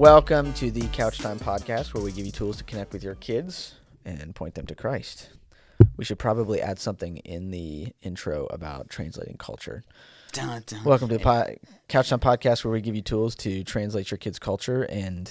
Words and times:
Welcome 0.00 0.54
to 0.54 0.70
the 0.70 0.88
Couch 0.88 1.18
Time 1.18 1.38
podcast, 1.38 1.92
where 1.92 2.02
we 2.02 2.10
give 2.10 2.24
you 2.24 2.32
tools 2.32 2.56
to 2.56 2.64
connect 2.64 2.94
with 2.94 3.04
your 3.04 3.16
kids 3.16 3.74
and 4.02 4.34
point 4.34 4.54
them 4.54 4.64
to 4.64 4.74
Christ. 4.74 5.28
We 5.98 6.06
should 6.06 6.18
probably 6.18 6.62
add 6.62 6.78
something 6.78 7.18
in 7.18 7.50
the 7.50 7.92
intro 8.00 8.46
about 8.46 8.88
translating 8.88 9.36
culture. 9.36 9.84
Dun, 10.32 10.62
dun. 10.64 10.84
Welcome 10.84 11.08
to 11.08 11.18
the 11.18 11.22
po- 11.22 11.54
Couch 11.88 12.08
Time 12.08 12.18
podcast, 12.18 12.64
where 12.64 12.72
we 12.72 12.80
give 12.80 12.96
you 12.96 13.02
tools 13.02 13.34
to 13.34 13.62
translate 13.62 14.10
your 14.10 14.16
kids' 14.16 14.38
culture 14.38 14.84
and 14.84 15.30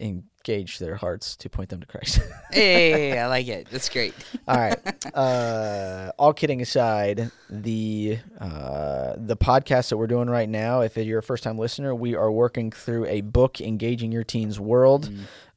engage 0.00 0.78
their 0.78 0.96
hearts 0.96 1.36
to 1.36 1.50
point 1.50 1.68
them 1.68 1.80
to 1.80 1.86
Christ. 1.86 2.20
Hey, 2.52 3.16
I 3.18 3.28
like 3.28 3.46
it. 3.46 3.68
That's 3.70 3.88
great. 3.88 4.14
all 4.48 4.56
right. 4.56 4.78
Uh, 5.14 6.12
all 6.18 6.32
kidding 6.32 6.62
aside, 6.62 7.30
the 7.48 8.18
uh, 8.40 9.14
the 9.16 9.36
podcast 9.36 9.90
that 9.90 9.96
we're 9.96 10.06
doing 10.06 10.30
right 10.30 10.48
now, 10.48 10.80
if 10.82 10.96
you're 10.96 11.18
a 11.18 11.22
first 11.22 11.42
time 11.44 11.58
listener, 11.58 11.94
we 11.94 12.14
are 12.14 12.30
working 12.30 12.70
through 12.70 13.06
a 13.06 13.20
book, 13.22 13.60
Engaging 13.60 14.12
Your 14.12 14.22
Teen's 14.24 14.58
World, 14.60 15.10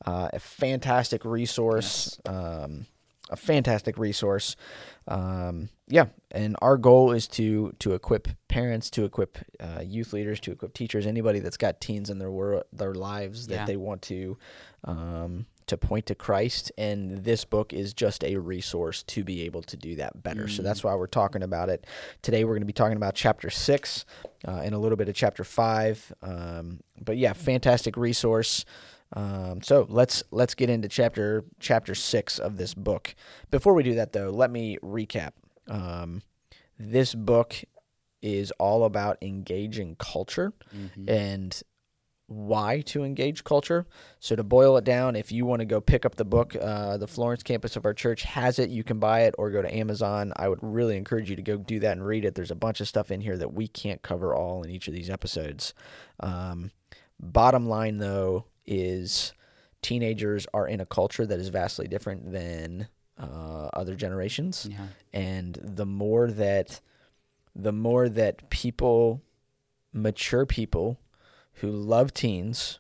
uh, 0.05 0.29
a 0.34 0.39
fantastic 0.39 1.23
resource. 1.23 2.20
Um, 2.25 2.87
a 3.33 3.35
fantastic 3.35 3.97
resource. 3.97 4.55
Um, 5.07 5.69
yeah, 5.87 6.05
and 6.31 6.55
our 6.61 6.77
goal 6.77 7.11
is 7.11 7.27
to 7.29 7.73
to 7.79 7.93
equip 7.93 8.29
parents, 8.47 8.89
to 8.91 9.03
equip 9.03 9.37
uh, 9.59 9.81
youth 9.83 10.13
leaders, 10.13 10.39
to 10.41 10.51
equip 10.51 10.73
teachers, 10.73 11.05
anybody 11.05 11.39
that's 11.39 11.57
got 11.57 11.81
teens 11.81 12.09
in 12.09 12.19
their 12.19 12.31
world, 12.31 12.63
their 12.71 12.93
lives 12.93 13.47
that 13.47 13.55
Yeah. 13.55 13.65
they 13.65 13.75
want 13.75 14.01
to 14.03 14.37
um, 14.85 15.45
to 15.67 15.77
point 15.77 16.05
to 16.05 16.15
Christ. 16.15 16.71
And 16.77 17.23
this 17.23 17.43
book 17.45 17.73
is 17.73 17.93
just 17.93 18.23
a 18.23 18.37
resource 18.37 19.03
to 19.03 19.23
be 19.23 19.41
able 19.43 19.61
to 19.63 19.77
do 19.77 19.95
that 19.95 20.21
better. 20.23 20.47
So 20.47 20.61
that's 20.61 20.84
why 20.84 20.93
we're 20.95 21.07
talking 21.07 21.41
about 21.43 21.70
it 21.70 21.85
today. 22.21 22.43
We're 22.43 22.53
going 22.53 22.61
to 22.61 22.65
be 22.67 22.73
talking 22.73 22.97
about 22.97 23.15
chapter 23.15 23.49
six 23.49 24.05
uh, 24.47 24.62
and 24.63 24.73
a 24.75 24.77
little 24.77 24.97
bit 24.97 25.09
of 25.09 25.15
chapter 25.15 25.43
five. 25.43 26.13
Um, 26.21 26.79
but 27.01 27.18
yeah, 27.18 27.34
fantastic 27.34 27.97
resource. 27.97 28.65
Um, 29.13 29.61
so 29.61 29.85
let's 29.89 30.23
let's 30.31 30.55
get 30.55 30.69
into 30.69 30.87
chapter 30.87 31.45
chapter 31.59 31.95
six 31.95 32.39
of 32.39 32.57
this 32.57 32.73
book. 32.73 33.15
Before 33.51 33.73
we 33.73 33.83
do 33.83 33.95
that, 33.95 34.13
though, 34.13 34.29
let 34.29 34.51
me 34.51 34.77
recap. 34.83 35.31
Um, 35.67 36.23
this 36.79 37.13
book 37.13 37.55
is 38.21 38.51
all 38.51 38.85
about 38.85 39.17
engaging 39.21 39.95
culture 39.99 40.53
and 41.07 41.61
why 42.27 42.81
to 42.81 43.03
engage 43.03 43.43
culture. 43.43 43.85
So 44.19 44.35
to 44.35 44.43
boil 44.43 44.77
it 44.77 44.85
down, 44.85 45.15
if 45.15 45.31
you 45.31 45.45
want 45.45 45.59
to 45.59 45.65
go 45.65 45.81
pick 45.81 46.05
up 46.05 46.15
the 46.15 46.25
book, 46.25 46.55
uh, 46.59 46.97
the 46.97 47.05
Florence 47.05 47.43
campus 47.43 47.75
of 47.75 47.85
our 47.85 47.93
church 47.93 48.23
has 48.23 48.59
it. 48.59 48.69
You 48.69 48.84
can 48.84 48.97
buy 48.97 49.23
it 49.23 49.35
or 49.37 49.51
go 49.51 49.61
to 49.61 49.75
Amazon. 49.75 50.31
I 50.37 50.47
would 50.47 50.59
really 50.61 50.95
encourage 50.97 51.29
you 51.29 51.35
to 51.35 51.41
go 51.41 51.57
do 51.57 51.79
that 51.81 51.91
and 51.91 52.05
read 52.05 52.23
it. 52.25 52.34
There's 52.34 52.49
a 52.49 52.55
bunch 52.55 52.79
of 52.79 52.87
stuff 52.87 53.11
in 53.11 53.21
here 53.21 53.37
that 53.37 53.53
we 53.53 53.67
can't 53.67 54.01
cover 54.01 54.34
all 54.34 54.63
in 54.63 54.69
each 54.69 54.87
of 54.87 54.93
these 54.93 55.09
episodes. 55.09 55.73
Um, 56.21 56.71
bottom 57.19 57.67
line, 57.67 57.97
though, 57.97 58.45
is 58.65 59.33
teenagers 59.81 60.47
are 60.53 60.67
in 60.67 60.79
a 60.79 60.85
culture 60.85 61.25
that 61.25 61.39
is 61.39 61.49
vastly 61.49 61.87
different 61.87 62.31
than 62.31 62.87
uh, 63.17 63.69
other 63.73 63.95
generations, 63.95 64.67
Yeah. 64.69 64.88
and 65.13 65.57
the 65.61 65.85
more 65.85 66.31
that 66.31 66.79
the 67.56 67.72
more 67.72 68.09
that 68.09 68.50
people, 68.50 69.22
mature 69.91 70.45
people, 70.45 70.97
who 71.56 71.69
love 71.72 72.13
teens, 72.13 72.79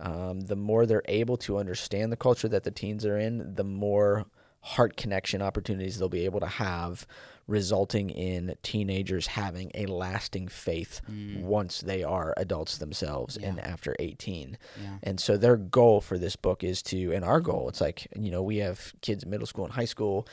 um, 0.00 0.40
the 0.42 0.56
more 0.56 0.86
they're 0.86 1.02
able 1.08 1.36
to 1.38 1.58
understand 1.58 2.10
the 2.10 2.16
culture 2.16 2.48
that 2.48 2.64
the 2.64 2.70
teens 2.70 3.04
are 3.04 3.18
in, 3.18 3.54
the 3.54 3.64
more 3.64 4.24
heart 4.64 4.96
connection 4.96 5.42
opportunities 5.42 5.98
they'll 5.98 6.08
be 6.08 6.24
able 6.24 6.40
to 6.40 6.46
have, 6.46 7.06
resulting 7.46 8.08
in 8.08 8.54
teenagers 8.62 9.26
having 9.26 9.70
a 9.74 9.84
lasting 9.84 10.48
faith 10.48 11.02
mm. 11.10 11.42
once 11.42 11.82
they 11.82 12.02
are 12.02 12.32
adults 12.38 12.78
themselves 12.78 13.36
and 13.36 13.60
after 13.60 13.94
18. 13.98 14.56
Yeah. 14.82 14.88
And 15.02 15.20
so 15.20 15.36
their 15.36 15.58
goal 15.58 16.00
for 16.00 16.16
this 16.16 16.34
book 16.34 16.64
is 16.64 16.82
to, 16.84 17.12
and 17.12 17.22
our 17.22 17.40
goal, 17.40 17.68
it's 17.68 17.82
like, 17.82 18.08
you 18.16 18.30
know, 18.30 18.42
we 18.42 18.56
have 18.58 18.94
kids 19.02 19.24
in 19.24 19.30
middle 19.30 19.46
school 19.46 19.66
and 19.66 19.74
high 19.74 19.84
school. 19.84 20.26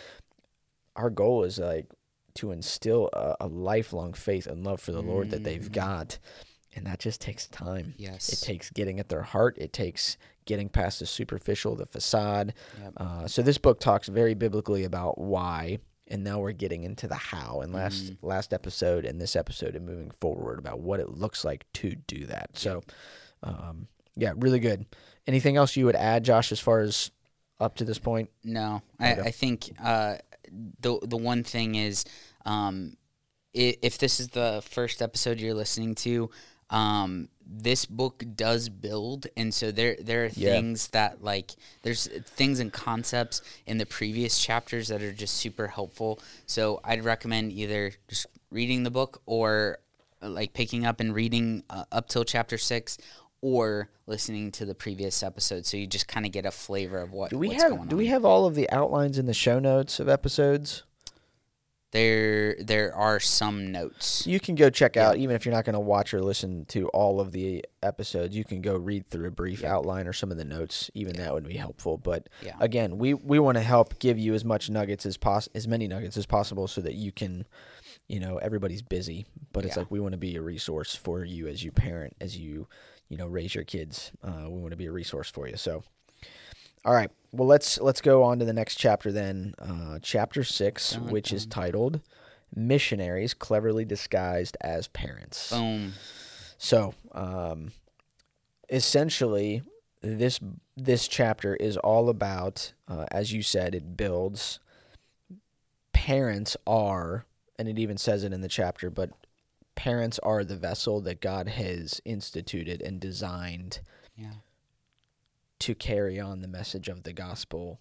Our 0.96 1.09
goal 1.09 1.44
is 1.44 1.59
like 1.59 1.88
to 2.36 2.52
instill 2.52 3.09
a, 3.12 3.36
a 3.41 3.47
lifelong 3.47 4.14
faith 4.14 4.47
and 4.47 4.64
love 4.64 4.80
for 4.80 4.94
the 4.94 5.02
Lord 5.02 5.31
that 5.31 5.44
they've 5.44 5.70
mm. 5.70 5.74
got. 5.74 6.20
And 6.74 6.86
that 6.86 7.00
just 7.00 7.20
takes 7.20 7.47
time. 7.47 7.96
Yes. 7.97 8.30
It 8.31 8.46
takes 8.46 8.70
getting 8.70 9.02
at 9.02 9.09
their 9.09 9.24
heart. 9.24 9.58
It 9.58 9.74
takes 9.74 10.16
getting 10.51 10.67
past 10.67 11.00
the 11.00 11.06
superficial, 11.06 11.75
the 11.78 11.85
facade. 11.85 12.53
Yep. 12.81 12.94
Uh, 12.97 13.28
so 13.28 13.41
this 13.41 13.57
book 13.57 13.79
talks 13.79 14.09
very 14.09 14.34
biblically 14.34 14.84
about 14.84 15.17
why, 15.17 15.79
and 16.07 16.25
now 16.25 16.39
we're 16.39 16.51
getting 16.51 16.84
into 16.84 17.07
the 17.07 17.16
how. 17.16 17.62
And 17.62 17.72
last 17.73 18.12
last 18.22 18.51
episode 18.51 19.06
and 19.06 19.22
this 19.22 19.38
episode 19.38 19.78
and 19.78 19.85
moving 19.85 20.11
forward 20.19 20.59
about 20.59 20.81
what 20.81 21.00
it 21.00 21.09
looks 21.09 21.45
like 21.45 21.63
to 21.75 21.95
do 21.95 22.25
that. 22.25 22.50
So, 22.57 22.81
um, 23.44 23.88
yeah, 24.17 24.34
really 24.35 24.59
good. 24.59 24.85
Anything 25.25 25.56
else 25.56 25.78
you 25.78 25.85
would 25.85 25.95
add, 25.95 26.25
Josh, 26.25 26.51
as 26.51 26.59
far 26.59 26.81
as 26.81 27.11
up 27.61 27.75
to 27.78 27.85
this 27.85 28.00
point? 28.00 28.29
No, 28.44 28.81
I, 29.00 29.13
I 29.13 29.31
think 29.31 29.72
uh, 29.81 30.17
the 30.51 31.00
the 31.01 31.17
one 31.17 31.44
thing 31.45 31.75
is, 31.75 32.03
um, 32.45 32.97
if 33.53 33.97
this 33.97 34.19
is 34.19 34.28
the 34.29 34.61
first 34.69 35.01
episode 35.01 35.40
you're 35.40 35.53
listening 35.53 35.95
to, 35.95 36.29
um, 36.72 37.28
this 37.46 37.86
book 37.86 38.24
does 38.36 38.70
build, 38.70 39.28
and 39.38 39.54
so 39.54 39.72
there 39.72 39.98
there 40.02 40.24
are 40.24 40.30
Yeah. 40.34 40.54
things 40.54 40.88
that 40.90 41.22
like 41.24 41.52
there's 41.84 42.08
things 42.08 42.59
and 42.59 42.72
concepts 42.72 43.42
in 43.66 43.78
the 43.78 43.86
previous 43.86 44.40
chapters 44.40 44.88
that 44.88 45.02
are 45.02 45.12
just 45.14 45.36
super 45.36 45.68
helpful. 45.68 46.20
So 46.46 46.80
I'd 46.84 47.04
recommend 47.04 47.52
either 47.52 47.92
just 48.08 48.26
reading 48.50 48.84
the 48.84 48.92
book 48.92 49.22
or 49.26 49.80
uh, 50.24 50.30
like 50.30 50.54
picking 50.54 50.86
up 50.86 51.00
and 51.02 51.14
reading 51.14 51.64
uh, 51.70 51.84
up 51.92 52.08
till 52.08 52.24
chapter 52.24 52.58
six. 52.58 52.98
Or 53.44 53.90
listening 54.06 54.52
to 54.52 54.66
the 54.68 54.76
previous 54.76 55.24
episode, 55.24 55.66
so 55.66 55.76
you 55.76 55.88
just 55.88 56.08
kind 56.08 56.28
of 56.28 56.32
get 56.32 56.46
a 56.46 56.52
flavor 56.52 57.00
of 57.00 57.12
what 57.12 57.32
Do 57.32 57.40
we 57.40 57.50
have 57.53 57.90
do 57.90 57.96
we 57.98 58.06
have 58.06 58.24
all 58.24 58.46
of 58.46 58.53
the 58.53 58.70
outlines 58.70 59.18
in 59.18 59.26
the 59.26 59.34
show 59.34 59.58
notes 59.58 60.00
of 60.00 60.08
episodes? 60.08 60.84
There, 61.91 62.56
there 62.56 62.96
are 62.96 63.19
some 63.19 63.72
notes. 63.72 64.25
You 64.25 64.40
can 64.40 64.56
go 64.56 64.69
check 64.69 64.96
out, 64.96 65.18
even 65.18 65.35
if 65.35 65.46
you're 65.46 65.53
not 65.53 65.66
going 65.66 65.74
to 65.74 65.79
watch 65.79 66.13
or 66.13 66.22
listen 66.22 66.63
to 66.69 66.88
all 66.90 67.19
of 67.19 67.34
the 67.34 67.66
episodes, 67.84 68.34
you 68.35 68.46
can 68.46 68.62
go 68.62 68.75
read 68.75 69.07
through 69.07 69.28
a 69.28 69.31
brief 69.31 69.63
outline 69.66 70.07
or 70.07 70.13
some 70.13 70.31
of 70.31 70.38
the 70.38 70.46
notes. 70.46 70.90
Even 70.94 71.18
that 71.18 71.34
would 71.34 71.46
be 71.47 71.57
helpful. 71.57 71.97
But 71.97 72.29
Yeah. 72.41 72.56
again, 72.62 72.97
we, 72.97 73.13
we 73.13 73.40
want 73.40 73.57
to 73.57 73.62
help 73.62 74.00
give 74.00 74.18
you 74.18 74.34
as 74.34 74.46
much 74.46 74.69
nuggets 74.69 75.06
as 75.06 75.18
pos- 75.18 75.50
as 75.53 75.68
many 75.68 75.88
nuggets 75.88 76.16
as 76.16 76.25
possible 76.25 76.68
so 76.69 76.79
that 76.79 76.94
you 76.96 77.12
can, 77.12 77.46
you 78.08 78.22
know, 78.22 78.38
everybody's 78.38 78.81
busy, 78.81 79.25
but 79.52 79.66
it's 79.66 79.75
Yeah. 79.75 79.81
like 79.81 79.91
we 79.91 80.00
want 80.00 80.13
to 80.13 80.18
be 80.18 80.38
a 80.38 80.41
resource 80.41 80.96
for 80.96 81.25
you 81.25 81.47
as 81.47 81.62
you 81.63 81.72
parent, 81.73 82.16
as 82.22 82.38
you, 82.38 82.68
you 83.09 83.18
know, 83.18 83.28
raise 83.28 83.53
your 83.53 83.66
kids. 83.66 84.12
Uh, 84.23 84.46
we 84.50 84.59
want 84.62 84.72
to 84.72 84.78
be 84.78 84.85
a 84.85 84.91
resource 84.94 85.29
for 85.29 85.46
you. 85.46 85.58
So, 85.58 85.84
all 86.86 86.94
right. 86.94 87.12
Well, 87.31 87.47
let's 87.47 87.80
let's 87.80 88.02
go 88.02 88.24
on 88.24 88.40
to 88.40 88.46
the 88.46 88.53
next 88.53 88.75
chapter 88.75 89.12
then. 89.12 89.56
Uh, 89.59 90.00
chapter 90.02 90.44
six, 90.44 90.94
Dun, 90.94 91.09
which 91.12 91.31
is 91.31 91.46
titled 91.46 92.02
"Missionaries 92.53 93.34
Cleverly 93.34 93.86
Disguised 93.86 94.58
as 94.62 94.88
Parents." 94.90 95.52
Boom. 95.52 95.94
So, 96.58 96.94
um, 97.14 97.72
essentially, 98.70 99.64
this 100.02 100.40
this 100.75 101.08
chapter 101.08 101.56
is 101.56 101.78
all 101.78 102.09
about, 102.09 102.74
uh, 102.88 103.06
as 103.12 103.31
you 103.31 103.41
said, 103.44 103.74
it 103.75 103.96
builds. 103.96 104.59
Parents 105.94 106.58
are, 106.66 107.25
and 107.59 107.68
it 107.68 107.78
even 107.78 107.97
says 107.97 108.24
it 108.24 108.34
in 108.34 108.41
the 108.41 108.47
chapter, 108.47 108.90
but 108.90 109.12
parents 109.75 110.20
are 110.20 110.44
the 110.44 110.56
vessel 110.58 111.00
that 111.02 111.22
God 111.22 111.47
has 111.47 112.02
instituted 112.06 112.81
and 112.81 113.00
designed 113.00 113.80
Yeah. 114.18 114.31
To 115.61 115.75
carry 115.75 116.19
on 116.19 116.41
the 116.41 116.47
message 116.47 116.88
of 116.88 117.03
the 117.03 117.13
gospel. 117.13 117.79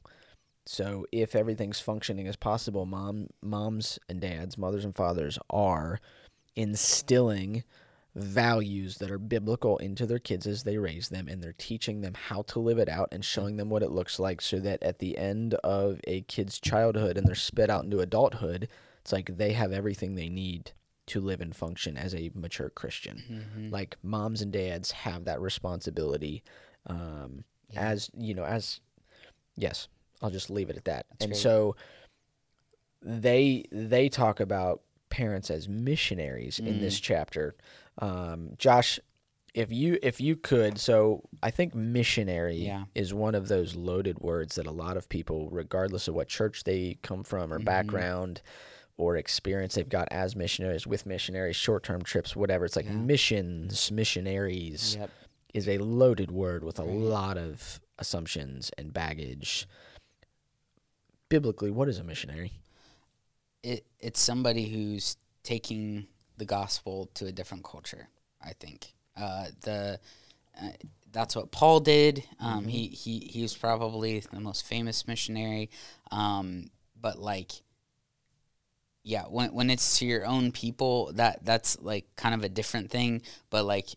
So 0.66 1.06
if 1.10 1.34
everything's 1.34 1.80
functioning 1.80 2.28
as 2.28 2.36
possible, 2.36 2.86
mom 2.86 3.28
moms 3.42 3.98
and 4.08 4.20
dads, 4.20 4.56
mothers 4.56 4.84
and 4.84 4.94
fathers 4.94 5.38
are 5.48 5.98
instilling 6.54 7.64
values 8.14 8.98
that 8.98 9.10
are 9.10 9.18
biblical 9.18 9.78
into 9.78 10.04
their 10.04 10.18
kids 10.18 10.46
as 10.46 10.64
they 10.64 10.76
raise 10.76 11.08
them 11.08 11.28
and 11.28 11.42
they're 11.42 11.54
teaching 11.56 12.00
them 12.00 12.14
how 12.14 12.42
to 12.42 12.58
live 12.58 12.78
it 12.78 12.88
out 12.88 13.08
and 13.12 13.24
showing 13.24 13.56
them 13.56 13.70
what 13.70 13.82
it 13.82 13.92
looks 13.92 14.18
like 14.18 14.40
so 14.40 14.58
that 14.58 14.82
at 14.82 14.98
the 14.98 15.16
end 15.16 15.54
of 15.62 16.00
a 16.04 16.20
kid's 16.22 16.58
childhood 16.58 17.16
and 17.16 17.26
they're 17.26 17.34
spit 17.34 17.70
out 17.70 17.84
into 17.84 18.00
adulthood, 18.00 18.68
it's 19.00 19.12
like 19.12 19.36
they 19.36 19.52
have 19.52 19.72
everything 19.72 20.14
they 20.14 20.28
need 20.28 20.72
to 21.06 21.20
live 21.20 21.40
and 21.40 21.56
function 21.56 21.96
as 21.96 22.14
a 22.14 22.30
mature 22.34 22.68
Christian. 22.68 23.22
Mm-hmm. 23.30 23.70
Like 23.70 23.96
moms 24.02 24.42
and 24.42 24.52
dads 24.52 24.90
have 24.90 25.24
that 25.24 25.40
responsibility 25.40 26.42
um, 26.86 27.44
as 27.76 28.10
you 28.16 28.34
know 28.34 28.44
as 28.44 28.80
yes 29.56 29.88
i'll 30.22 30.30
just 30.30 30.50
leave 30.50 30.70
it 30.70 30.76
at 30.76 30.84
that. 30.84 31.06
And 31.20 31.30
great. 31.30 31.40
so 31.40 31.76
they 33.02 33.64
they 33.72 34.08
talk 34.08 34.40
about 34.40 34.82
parents 35.08 35.50
as 35.50 35.68
missionaries 35.68 36.58
in 36.58 36.80
this 36.80 37.00
chapter. 37.00 37.56
Um, 37.98 38.50
josh 38.58 39.00
if 39.52 39.72
you 39.72 39.98
if 40.02 40.20
you 40.20 40.36
could 40.36 40.78
so 40.78 41.24
i 41.42 41.50
think 41.50 41.74
missionary 41.74 42.56
Yeah. 42.58 42.84
is 42.94 43.12
one 43.12 43.34
of 43.34 43.48
those 43.48 43.74
loaded 43.74 44.20
words 44.20 44.54
that 44.54 44.66
a 44.66 44.70
lot 44.70 44.96
of 44.96 45.08
people 45.08 45.48
regardless 45.50 46.06
of 46.06 46.14
what 46.14 46.28
church 46.28 46.62
they 46.62 46.98
come 47.02 47.24
from 47.24 47.52
or 47.52 47.58
background 47.58 48.42
or 48.96 49.16
experience 49.16 49.74
they've 49.74 49.88
got 49.88 50.06
as 50.12 50.36
missionaries 50.36 50.86
with 50.86 51.04
missionaries 51.04 51.56
short-term 51.56 52.02
trips 52.02 52.36
whatever 52.36 52.64
it's 52.64 52.76
like 52.76 52.86
missions 52.86 53.90
missionaries. 53.90 54.96
Yep. 55.00 55.10
Is 55.54 55.68
a 55.68 55.78
loaded 55.78 56.30
word 56.30 56.64
with 56.64 56.78
a 56.78 56.84
lot 56.84 57.36
of 57.36 57.80
assumptions 57.98 58.70
and 58.78 58.92
baggage. 58.92 59.66
Biblically, 61.28 61.70
what 61.70 61.88
is 61.88 61.98
a 61.98 62.04
missionary? 62.04 62.52
It 63.62 63.84
it's 63.98 64.20
somebody 64.20 64.68
who's 64.68 65.16
taking 65.42 66.06
the 66.38 66.44
gospel 66.44 67.10
to 67.14 67.26
a 67.26 67.32
different 67.32 67.64
culture. 67.64 68.08
I 68.42 68.52
think 68.58 68.94
uh, 69.16 69.46
the 69.62 70.00
uh, 70.60 70.68
that's 71.12 71.36
what 71.36 71.50
Paul 71.50 71.80
did. 71.80 72.24
Um, 72.40 72.66
He 72.66 72.86
he 72.86 73.30
he 73.30 73.42
was 73.42 73.56
probably 73.56 74.20
the 74.20 74.40
most 74.40 74.66
famous 74.66 75.06
missionary. 75.06 75.70
Um, 76.10 76.70
but 77.00 77.18
like, 77.18 77.52
yeah, 79.02 79.24
when 79.24 79.52
when 79.52 79.70
it's 79.70 79.98
to 79.98 80.06
your 80.06 80.26
own 80.26 80.52
people, 80.52 81.12
that 81.14 81.44
that's 81.44 81.78
like 81.80 82.06
kind 82.16 82.34
of 82.34 82.44
a 82.44 82.48
different 82.48 82.90
thing. 82.90 83.22
But 83.50 83.64
like, 83.64 83.88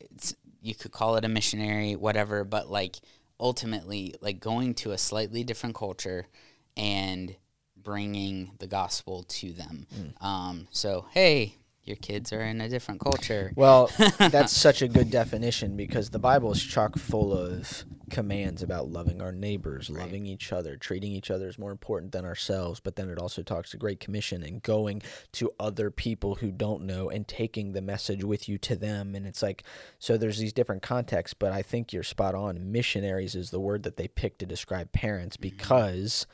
it's 0.00 0.34
you 0.62 0.74
could 0.74 0.92
call 0.92 1.16
it 1.16 1.24
a 1.24 1.28
missionary, 1.28 1.96
whatever. 1.96 2.44
But 2.44 2.70
like, 2.70 2.96
ultimately, 3.38 4.14
like 4.20 4.40
going 4.40 4.74
to 4.76 4.92
a 4.92 4.98
slightly 4.98 5.44
different 5.44 5.74
culture 5.74 6.28
and 6.76 7.34
bringing 7.76 8.52
the 8.58 8.66
gospel 8.68 9.24
to 9.24 9.52
them. 9.52 9.86
Um, 10.20 10.68
so 10.70 11.06
hey, 11.10 11.56
your 11.84 11.96
kids 11.96 12.32
are 12.32 12.42
in 12.42 12.60
a 12.60 12.68
different 12.68 13.00
culture. 13.00 13.52
Well, 13.56 13.90
that's 14.18 14.56
such 14.56 14.82
a 14.82 14.88
good 14.88 15.10
definition 15.10 15.76
because 15.76 16.10
the 16.10 16.18
Bible 16.18 16.52
is 16.52 16.62
chock 16.62 16.96
full 16.96 17.32
of 17.32 17.84
commands 18.08 18.62
about 18.62 18.90
loving 18.90 19.20
our 19.20 19.32
neighbors, 19.32 19.90
loving 19.90 20.26
each 20.26 20.52
other, 20.52 20.76
treating 20.76 21.10
each 21.10 21.30
other 21.30 21.48
as 21.48 21.58
more 21.58 21.72
important 21.72 22.12
than 22.12 22.24
ourselves. 22.24 22.78
But 22.78 22.94
then 22.94 23.08
it 23.08 23.18
also 23.18 23.42
talks 23.42 23.72
the 23.72 23.78
Great 23.78 23.98
Commission 23.98 24.44
and 24.44 24.62
going 24.62 25.02
to 25.32 25.50
other 25.58 25.90
people 25.90 26.36
who 26.36 26.52
don't 26.52 26.82
know 26.82 27.10
and 27.10 27.26
taking 27.26 27.72
the 27.72 27.82
message 27.82 28.22
with 28.22 28.48
you 28.48 28.58
to 28.58 28.76
them. 28.76 29.16
And 29.16 29.26
it's 29.26 29.42
like, 29.42 29.64
so 29.98 30.16
there's 30.16 30.38
these 30.38 30.52
different 30.52 30.82
contexts, 30.82 31.34
but 31.34 31.52
I 31.52 31.62
think 31.62 31.92
you're 31.92 32.04
spot 32.04 32.36
on. 32.36 32.70
Missionaries 32.70 33.34
is 33.34 33.50
the 33.50 33.60
word 33.60 33.82
that 33.82 33.96
they 33.96 34.06
pick 34.06 34.38
to 34.38 34.46
describe 34.46 34.92
parents 34.92 35.36
mm-hmm. 35.36 35.56
because 35.56 36.26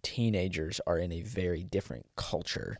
teenagers 0.00 0.80
are 0.86 0.98
in 0.98 1.12
a 1.12 1.20
very 1.20 1.64
different 1.64 2.06
culture. 2.16 2.78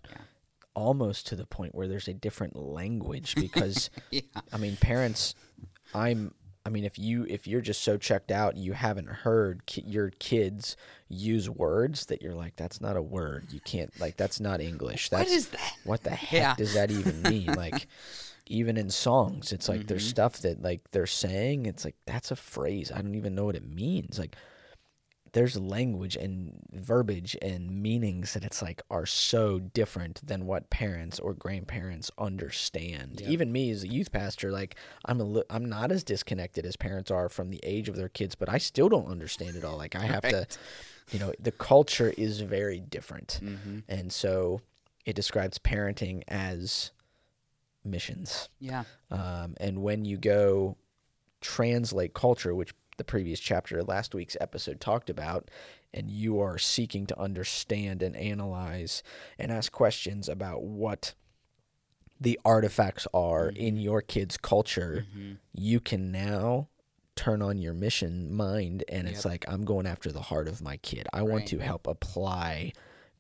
Almost 0.75 1.27
to 1.29 1.37
the 1.37 1.47
point 1.47 1.75
where 1.75 1.89
there's 1.89 2.09
a 2.09 2.15
different 2.15 2.55
language 2.57 3.35
because 3.41 3.91
yeah. 4.11 4.21
I 4.53 4.59
mean, 4.59 4.77
parents, 4.77 5.35
I'm. 5.95 6.35
I 6.67 6.71
mean, 6.71 6.85
if 6.85 6.99
you 6.99 7.25
if 7.31 7.47
you're 7.47 7.63
just 7.63 7.83
so 7.83 7.97
checked 7.97 8.31
out, 8.31 8.57
you 8.59 8.75
haven't 8.75 9.09
heard 9.09 9.65
ki- 9.65 9.85
your 9.87 10.11
kids 10.11 10.77
use 11.09 11.49
words 11.49 12.07
that 12.07 12.21
you're 12.21 12.35
like, 12.35 12.57
that's 12.57 12.79
not 12.81 12.95
a 12.97 13.01
word. 13.03 13.47
You 13.51 13.61
can't 13.61 13.91
like 13.99 14.17
that's 14.19 14.39
not 14.39 14.61
English. 14.61 15.11
What 15.11 15.19
That's 15.21 15.33
is 15.33 15.49
that? 15.49 15.73
what 15.85 16.03
the 16.03 16.11
heck 16.11 16.33
Yeah. 16.41 16.55
does 16.57 16.75
that 16.75 16.91
even 16.91 17.23
mean? 17.23 17.47
like, 17.57 17.87
even 18.47 18.77
in 18.77 18.91
songs, 18.91 19.51
it's 19.51 19.67
like 19.69 19.79
Mm-hmm. 19.81 19.87
there's 19.89 20.07
stuff 20.07 20.41
that 20.41 20.61
like 20.61 20.91
they're 20.91 21.07
saying. 21.07 21.65
It's 21.65 21.87
like 21.87 21.97
that's 22.05 22.31
a 22.31 22.37
phrase. 22.37 22.93
I 22.95 23.01
don't 23.01 23.15
even 23.15 23.35
know 23.35 23.47
what 23.47 23.57
it 23.57 23.67
means. 23.67 24.19
Like, 24.19 24.37
there's 25.39 25.57
language 25.57 26.17
and 26.17 26.59
verbiage 26.73 27.37
and 27.41 27.71
meanings 27.71 28.35
that 28.35 28.43
it's 28.45 28.61
like 28.61 28.83
are 28.91 29.07
so 29.07 29.61
different 29.61 30.21
than 30.27 30.47
what 30.47 30.69
parents 30.69 31.21
or 31.21 31.33
grandparents 31.33 32.11
understand. 32.19 33.21
Even 33.21 33.53
me 33.53 33.71
as 33.71 33.85
a 33.85 33.89
youth 33.89 34.11
pastor, 34.11 34.51
like 34.51 34.75
I'm 35.05 35.21
a 35.21 35.25
li- 35.25 35.45
I'm 35.49 35.65
not 35.67 35.93
as 35.93 36.03
disconnected 36.03 36.67
as 36.67 36.75
parents 36.77 37.11
are 37.13 37.29
from 37.29 37.51
the 37.51 37.61
age 37.63 37.89
of 37.89 37.95
their 37.95 38.09
kids, 38.09 38.35
but 38.35 38.49
I 38.49 38.59
still 38.59 38.89
don't 38.89 39.07
understand 39.07 39.55
it 39.55 39.65
all. 39.65 39.77
Like 39.77 39.95
I 39.95 40.07
have 40.07 40.23
to, 40.23 40.47
you 41.13 41.21
know, 41.21 41.33
the 41.39 41.53
culture 41.53 42.13
is 42.19 42.41
very 42.41 42.81
different, 42.81 43.39
Mm-hmm. 43.41 43.79
and 43.89 44.13
so 44.13 44.61
it 45.07 45.15
describes 45.15 45.59
parenting 45.59 46.23
as 46.27 46.91
missions. 47.85 48.49
Yeah. 48.59 48.85
Um, 49.11 49.55
and 49.61 49.83
when 49.83 50.05
you 50.05 50.17
go 50.19 50.77
translate 51.41 52.13
culture, 52.13 52.55
which 52.55 52.75
the 52.99 53.05
previous 53.05 53.41
chapter 53.41 53.79
of 53.79 53.89
last 53.89 54.15
week's 54.15 54.37
episode 54.41 54.81
talked 54.81 55.09
about, 55.09 55.51
and 55.93 56.11
you 56.11 56.41
are 56.41 56.59
seeking 56.59 57.07
to 57.07 57.19
understand 57.19 58.03
and 58.03 58.15
analyze 58.17 59.03
and 59.39 59.51
ask 59.51 59.73
questions 59.73 60.29
about 60.29 60.63
what 60.63 61.15
the 62.21 62.39
artifacts 62.45 63.07
are 63.15 63.49
mm-hmm. 63.49 63.57
in 63.57 63.77
your 63.77 64.03
kid's 64.03 64.37
culture, 64.37 65.07
mm-hmm. 65.09 65.35
you 65.55 65.81
can 65.81 66.11
now 66.13 66.69
turn 67.17 67.43
on 67.43 67.59
your 67.59 67.75
mission 67.75 68.33
mind 68.33 68.85
and 68.89 69.09
it's 69.09 69.25
like 69.25 69.45
I'm 69.49 69.65
going 69.65 69.89
after 69.89 70.13
the 70.13 70.23
heart 70.23 70.47
of 70.47 70.63
my 70.63 70.77
kid. 70.77 71.09
I 71.13 71.23
want 71.23 71.47
to 71.47 71.59
help 71.59 71.89
apply 71.89 72.73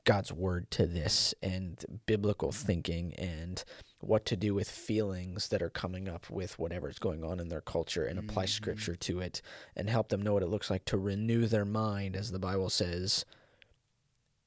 God's 0.04 0.32
word 0.32 0.70
to 0.72 0.86
this 0.86 1.34
and 1.42 1.84
biblical 2.06 2.52
thinking 2.52 3.12
and 3.14 3.62
what 4.00 4.24
to 4.26 4.36
do 4.36 4.54
with 4.54 4.70
feelings 4.70 5.48
that 5.48 5.60
are 5.60 5.70
coming 5.70 6.08
up 6.08 6.30
with 6.30 6.58
whatever's 6.58 6.98
going 6.98 7.24
on 7.24 7.40
in 7.40 7.48
their 7.48 7.60
culture 7.60 8.04
and 8.04 8.18
apply 8.18 8.44
scripture 8.46 8.94
to 8.94 9.20
it 9.20 9.42
and 9.74 9.90
help 9.90 10.08
them 10.08 10.22
know 10.22 10.34
what 10.34 10.42
it 10.42 10.48
looks 10.48 10.70
like 10.70 10.84
to 10.84 10.96
renew 10.96 11.46
their 11.46 11.64
mind 11.64 12.14
as 12.14 12.30
the 12.30 12.38
Bible 12.38 12.70
says 12.70 13.24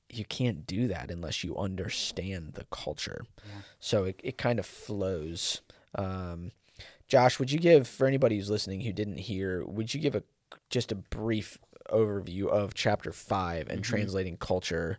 you 0.10 0.26
can't 0.26 0.66
do 0.66 0.88
that 0.88 1.10
unless 1.10 1.44
you 1.44 1.58
understand 1.58 2.54
the 2.54 2.66
culture. 2.72 3.26
So 3.80 4.06
it, 4.06 4.20
it 4.24 4.38
kind 4.38 4.60
of 4.60 4.66
flows. 4.66 5.62
Um, 5.96 6.52
Josh, 7.08 7.40
would 7.40 7.52
you 7.52 7.60
give 7.60 7.88
for 7.88 8.08
anybody 8.08 8.38
who's 8.38 8.50
listening 8.50 8.82
who 8.82 8.94
didn't 8.94 9.20
hear, 9.20 9.66
would 9.66 9.94
you 9.94 10.00
give 10.00 10.16
a 10.16 10.24
just 10.70 10.92
a 10.92 10.96
brief 10.96 11.58
overview 11.90 12.48
of 12.48 12.74
chapter 12.74 13.12
5 13.12 13.68
and 13.70 13.84
translating 13.84 14.38
culture? 14.38 14.98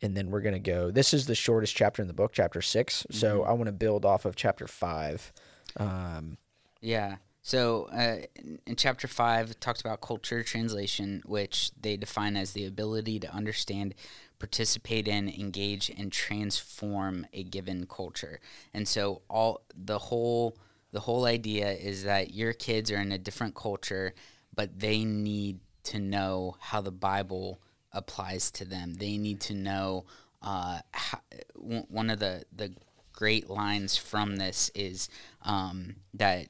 And 0.00 0.16
then 0.16 0.30
we're 0.30 0.40
going 0.42 0.54
to 0.54 0.60
go. 0.60 0.90
This 0.90 1.12
is 1.12 1.26
the 1.26 1.34
shortest 1.34 1.74
chapter 1.74 2.00
in 2.02 2.08
the 2.08 2.14
book, 2.14 2.32
chapter 2.32 2.62
6. 2.62 3.06
So 3.10 3.42
I 3.42 3.52
want 3.52 3.66
to 3.66 3.72
build 3.72 4.04
off 4.04 4.24
of 4.24 4.36
chapter 4.36 4.66
5. 4.66 5.32
Um, 5.76 6.38
Yeah. 6.80 7.16
So 7.42 7.84
uh, 7.92 8.26
in- 8.36 8.58
in 8.66 8.76
chapter 8.76 9.08
five, 9.08 9.50
it 9.52 9.60
talks 9.60 9.80
about 9.80 10.02
culture 10.02 10.42
translation, 10.42 11.22
which 11.24 11.70
they 11.80 11.96
define 11.96 12.36
as 12.36 12.52
the 12.52 12.66
ability 12.66 13.18
to 13.20 13.32
understand, 13.32 13.94
participate 14.38 15.08
in, 15.08 15.28
engage, 15.30 15.88
and 15.88 16.12
transform 16.12 17.26
a 17.32 17.42
given 17.44 17.86
culture. 17.86 18.38
And 18.74 18.86
so 18.86 19.22
all 19.30 19.62
the 19.74 19.98
whole 19.98 20.58
the 20.92 21.00
whole 21.00 21.24
idea 21.26 21.70
is 21.72 22.04
that 22.04 22.32
your 22.34 22.52
kids 22.54 22.90
are 22.90 22.96
in 22.96 23.12
a 23.12 23.18
different 23.18 23.54
culture, 23.54 24.14
but 24.54 24.80
they 24.80 25.04
need 25.04 25.60
to 25.84 25.98
know 25.98 26.56
how 26.60 26.80
the 26.80 26.90
Bible 26.90 27.60
applies 27.92 28.50
to 28.52 28.64
them. 28.64 28.94
They 28.94 29.18
need 29.18 29.40
to 29.42 29.54
know 29.54 30.04
uh, 30.42 30.80
how, 30.92 31.20
one 31.54 31.86
one 31.88 32.10
of 32.10 32.18
the 32.18 32.44
the 32.54 32.72
great 33.12 33.50
lines 33.50 33.96
from 33.96 34.36
this 34.36 34.70
is 34.74 35.08
um, 35.42 35.96
that 36.14 36.46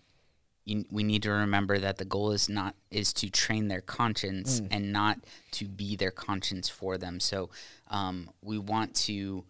you, 0.66 0.84
we 0.90 1.02
need 1.02 1.22
to 1.22 1.30
remember 1.30 1.78
that 1.78 1.96
the 1.96 2.04
goal 2.04 2.30
is 2.32 2.48
not 2.48 2.74
is 2.90 3.12
to 3.14 3.30
train 3.30 3.68
their 3.68 3.80
conscience 3.80 4.60
and 4.70 4.92
not 4.92 5.18
to 5.52 5.66
be 5.66 5.96
their 5.96 6.10
conscience 6.10 6.68
for 6.68 6.98
them. 6.98 7.20
So 7.20 7.48
um, 7.90 8.28
we 8.42 8.58
want 8.58 8.94
to 9.06 9.44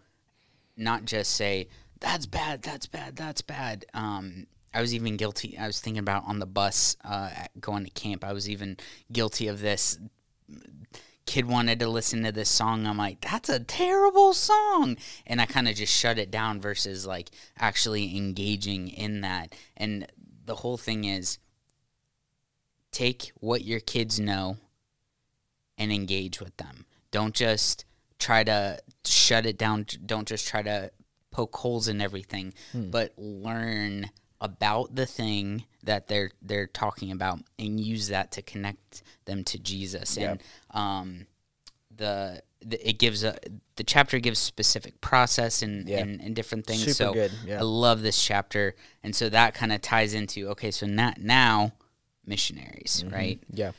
not 0.76 1.04
just 1.04 1.32
say 1.32 1.68
that's 2.00 2.26
bad, 2.26 2.62
that's 2.62 2.86
bad, 2.86 3.16
that's 3.16 3.42
bad. 3.42 3.84
Um, 3.92 4.46
I 4.72 4.80
was 4.80 4.94
even 4.94 5.16
guilty. 5.16 5.58
I 5.58 5.66
was 5.66 5.80
thinking 5.80 5.98
about 5.98 6.24
on 6.26 6.38
the 6.38 6.46
bus 6.46 6.96
uh, 7.04 7.30
going 7.58 7.84
to 7.84 7.90
camp. 7.90 8.22
I 8.22 8.32
was 8.32 8.48
even 8.48 8.76
guilty 9.10 9.48
of 9.48 9.60
this. 9.60 9.98
Kid 11.28 11.44
wanted 11.44 11.78
to 11.80 11.88
listen 11.88 12.22
to 12.22 12.32
this 12.32 12.48
song. 12.48 12.86
I'm 12.86 12.96
like, 12.96 13.20
that's 13.20 13.50
a 13.50 13.60
terrible 13.60 14.32
song, 14.32 14.96
and 15.26 15.42
I 15.42 15.44
kind 15.44 15.68
of 15.68 15.74
just 15.74 15.94
shut 15.94 16.18
it 16.18 16.30
down 16.30 16.58
versus 16.58 17.06
like 17.06 17.28
actually 17.58 18.16
engaging 18.16 18.88
in 18.88 19.20
that. 19.20 19.54
And 19.76 20.06
the 20.46 20.54
whole 20.54 20.78
thing 20.78 21.04
is 21.04 21.38
take 22.92 23.30
what 23.34 23.62
your 23.62 23.78
kids 23.78 24.18
know 24.18 24.56
and 25.76 25.92
engage 25.92 26.40
with 26.40 26.56
them. 26.56 26.86
Don't 27.10 27.34
just 27.34 27.84
try 28.18 28.42
to 28.44 28.78
shut 29.04 29.44
it 29.44 29.58
down. 29.58 29.84
Don't 30.06 30.26
just 30.26 30.48
try 30.48 30.62
to 30.62 30.90
poke 31.30 31.54
holes 31.56 31.88
in 31.88 32.00
everything, 32.00 32.54
hmm. 32.72 32.88
but 32.88 33.12
learn 33.18 34.08
about 34.40 34.94
the 34.94 35.06
thing 35.06 35.64
that 35.82 36.06
they're 36.08 36.30
they're 36.42 36.66
talking 36.66 37.10
about 37.10 37.40
and 37.58 37.80
use 37.80 38.08
that 38.08 38.30
to 38.32 38.42
connect 38.42 39.02
them 39.24 39.42
to 39.44 39.58
Jesus. 39.58 40.16
And 40.16 40.40
um, 40.72 41.26
the, 41.94 42.42
the 42.64 42.88
it 42.88 42.98
gives 42.98 43.24
a 43.24 43.36
the 43.76 43.84
chapter 43.84 44.18
gives 44.18 44.38
specific 44.38 45.00
process 45.00 45.62
and 45.62 45.88
Yeah. 45.88 45.98
and, 45.98 46.20
and 46.20 46.36
different 46.36 46.66
things. 46.66 46.80
Super 46.82 46.92
so 46.92 47.12
good, 47.14 47.32
yeah. 47.44 47.58
I 47.58 47.62
love 47.62 48.02
this 48.02 48.22
chapter, 48.22 48.74
and 49.02 49.14
so 49.14 49.28
that 49.28 49.54
kind 49.54 49.72
of 49.72 49.80
ties 49.80 50.14
into 50.14 50.48
okay, 50.50 50.70
so 50.70 50.86
now 50.86 51.14
now 51.18 51.72
missionaries, 52.26 53.02
Mm-hmm. 53.04 53.14
right? 53.14 53.40
Yeah. 53.52 53.72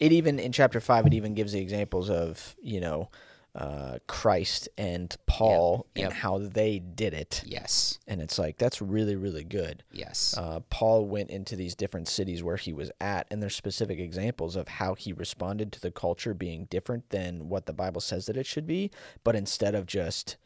It 0.00 0.12
even 0.12 0.38
in 0.38 0.52
chapter 0.52 0.80
five, 0.80 1.06
it 1.06 1.14
even 1.14 1.34
gives 1.34 1.52
the 1.52 1.60
examples 1.60 2.10
of 2.10 2.56
you 2.62 2.80
know 2.80 3.10
uh, 3.54 3.98
Christ 4.08 4.68
and 4.76 5.14
Paul 5.26 5.86
Yep. 5.94 6.04
and 6.04 6.12
how 6.14 6.38
they 6.38 6.78
did 6.80 7.14
it, 7.14 7.42
Yes, 7.46 7.98
and 8.06 8.20
it's 8.20 8.38
like 8.38 8.58
that's 8.58 8.82
really 8.82 9.14
really 9.16 9.44
good. 9.44 9.84
yes, 9.92 10.34
Uh, 10.36 10.60
Paul 10.70 11.06
went 11.06 11.30
into 11.30 11.54
these 11.56 11.74
different 11.76 12.08
cities 12.08 12.42
where 12.42 12.56
he 12.56 12.72
was 12.72 12.90
at, 13.00 13.26
and 13.30 13.40
there's 13.42 13.54
specific 13.54 13.98
examples 14.00 14.56
of 14.56 14.66
how 14.68 14.94
he 14.94 15.12
responded 15.12 15.70
to 15.72 15.80
the 15.80 15.90
culture 15.92 16.34
being 16.34 16.64
different 16.66 17.10
than 17.10 17.48
what 17.48 17.66
the 17.66 17.72
Bible 17.72 18.00
says 18.00 18.26
that 18.26 18.36
it 18.36 18.46
should 18.46 18.66
be. 18.66 18.90
But 19.22 19.36
instead 19.36 19.74
of 19.74 19.86
just 19.86 20.36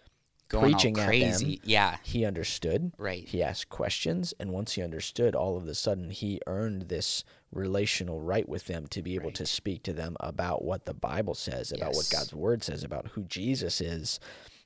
going 0.48 0.72
preaching 0.72 0.94
crazy. 0.94 1.56
them. 1.56 1.64
Yeah, 1.64 1.96
He 2.02 2.24
understood. 2.24 2.92
right. 2.98 3.26
He 3.26 3.42
asked 3.42 3.68
questions, 3.68 4.34
and 4.40 4.50
once 4.50 4.72
he 4.72 4.82
understood, 4.82 5.34
all 5.34 5.56
of 5.56 5.66
a 5.68 5.74
sudden 5.74 6.10
he 6.10 6.40
earned 6.46 6.88
this 6.88 7.24
relational 7.52 8.20
right 8.20 8.48
with 8.48 8.66
them 8.66 8.86
to 8.88 9.02
be 9.02 9.14
able 9.14 9.30
to 9.32 9.46
speak 9.46 9.82
to 9.84 9.92
them 9.92 10.16
about 10.20 10.64
what 10.64 10.84
the 10.84 10.94
Bible 10.94 11.34
says, 11.34 11.72
about 11.72 11.94
what 11.94 12.08
God's 12.10 12.34
word 12.34 12.62
says, 12.62 12.84
about 12.84 13.08
who 13.08 13.22
Jesus 13.24 13.80
is. 13.80 14.20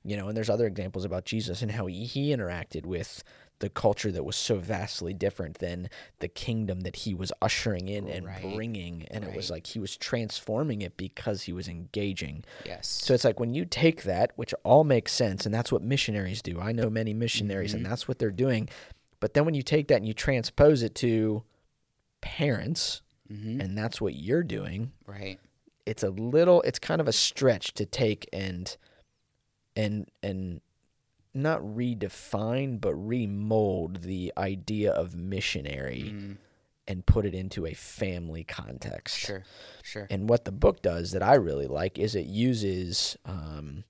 You 0.04 0.16
know, 0.16 0.26
and 0.26 0.36
there's 0.36 0.50
other 0.50 0.66
examples 0.66 1.04
about 1.04 1.24
Jesus 1.24 1.62
and 1.62 1.70
how 1.70 1.86
he, 1.86 2.04
he 2.06 2.34
interacted 2.34 2.84
with 2.86 3.22
the 3.60 3.68
culture 3.70 4.10
that 4.10 4.24
was 4.24 4.34
so 4.34 4.56
vastly 4.58 5.14
different 5.14 5.58
than 5.58 5.88
the 6.18 6.26
kingdom 6.28 6.80
that 6.80 6.96
he 6.96 7.14
was 7.14 7.30
ushering 7.40 7.88
in 7.88 8.08
and 8.08 8.26
Right. 8.26 8.42
bringing. 8.42 9.06
And 9.10 9.24
it 9.24 9.32
was 9.34 9.50
like 9.50 9.68
he 9.68 9.78
was 9.78 9.96
transforming 9.96 10.82
it 10.82 10.96
because 10.96 11.42
he 11.42 11.52
was 11.52 11.68
engaging. 11.68 12.44
Yes. 12.66 12.88
So 12.88 13.14
it's 13.14 13.24
like 13.24 13.38
when 13.38 13.54
you 13.54 13.64
take 13.64 14.02
that, 14.02 14.32
which 14.36 14.52
all 14.64 14.82
makes 14.82 15.12
sense, 15.12 15.46
and 15.46 15.54
that's 15.54 15.70
what 15.70 15.80
missionaries 15.82 16.42
do. 16.42 16.60
I 16.60 16.72
know 16.72 16.90
many 16.90 17.14
missionaries, 17.14 17.70
Mm-hmm. 17.70 17.84
and 17.84 17.86
that's 17.86 18.08
what 18.08 18.18
they're 18.18 18.30
doing. 18.32 18.68
But 19.20 19.34
then 19.34 19.44
when 19.44 19.54
you 19.54 19.62
take 19.62 19.86
that 19.88 19.96
and 19.98 20.06
you 20.08 20.14
transpose 20.14 20.82
it 20.82 20.94
to 20.96 21.44
parents, 22.20 23.02
hmm 23.28 23.60
and 23.60 23.78
that's 23.78 24.00
what 24.00 24.14
you're 24.16 24.42
doing, 24.42 24.92
Right. 25.06 25.38
it's 25.86 26.02
a 26.02 26.10
little, 26.10 26.62
it's 26.62 26.78
kind 26.80 27.00
of 27.00 27.06
a 27.08 27.12
stretch 27.12 27.74
to 27.74 27.86
take 27.86 28.28
and 28.32 28.76
and 29.76 30.08
and 30.22 30.60
not 31.34 31.60
redefine, 31.62 32.80
but 32.80 32.94
remold 32.94 34.02
the 34.02 34.32
idea 34.36 34.92
of 34.92 35.14
missionary 35.16 36.12
Mm, 36.14 36.36
and 36.88 37.06
put 37.06 37.24
it 37.24 37.34
into 37.34 37.64
a 37.64 37.74
family 37.74 38.44
context. 38.44 39.16
sure. 39.18 39.44
Sure. 39.82 40.06
And 40.10 40.28
what 40.28 40.44
the 40.44 40.52
book 40.52 40.82
does 40.82 41.12
that 41.12 41.22
I 41.22 41.34
really 41.34 41.66
like 41.68 41.98
is 41.98 42.14
it 42.14 42.26
uses, 42.26 43.16
um, 43.24 43.84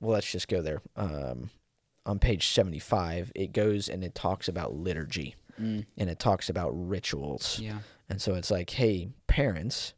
well, 0.00 0.12
let's 0.12 0.30
just 0.30 0.48
go 0.48 0.60
there. 0.62 0.82
Um, 0.96 1.50
on 2.06 2.18
page 2.18 2.48
75, 2.48 3.32
it 3.34 3.52
goes 3.52 3.88
and 3.88 4.02
it 4.04 4.14
talks 4.14 4.48
about 4.48 4.74
liturgy 4.74 5.34
Mm, 5.60 5.84
and 5.98 6.08
it 6.08 6.18
talks 6.18 6.48
about 6.48 6.70
rituals. 6.72 7.58
yeah. 7.58 7.80
And 8.08 8.20
so 8.22 8.34
it's 8.34 8.50
like, 8.50 8.70
hey, 8.70 9.08
parents, 9.26 9.92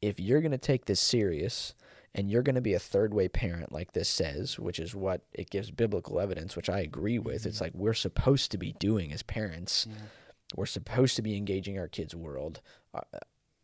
if 0.00 0.20
you're 0.20 0.40
going 0.40 0.52
to 0.52 0.58
take 0.58 0.84
this 0.84 1.00
serious 1.00 1.74
and 2.14 2.30
you're 2.30 2.42
going 2.42 2.54
to 2.56 2.60
be 2.60 2.74
a 2.74 2.78
third 2.78 3.14
way 3.14 3.28
parent, 3.28 3.72
like 3.72 3.92
this 3.92 4.08
says, 4.08 4.58
which 4.58 4.78
is 4.78 4.94
what 4.94 5.22
it 5.32 5.50
gives 5.50 5.70
biblical 5.70 6.18
evidence, 6.20 6.56
which 6.56 6.68
I 6.68 6.80
agree 6.80 7.18
with, 7.18 7.46
it's 7.46 7.60
like 7.60 7.72
we're 7.74 7.94
supposed 7.94 8.50
to 8.52 8.58
be 8.58 8.72
doing 8.78 9.12
as 9.12 9.22
parents. 9.22 9.86
Yeah. 9.88 9.96
We're 10.56 10.66
supposed 10.66 11.14
to 11.16 11.22
be 11.22 11.36
engaging 11.36 11.78
our 11.78 11.86
kids' 11.88 12.14
world. 12.14 12.60
Uh, 12.92 13.02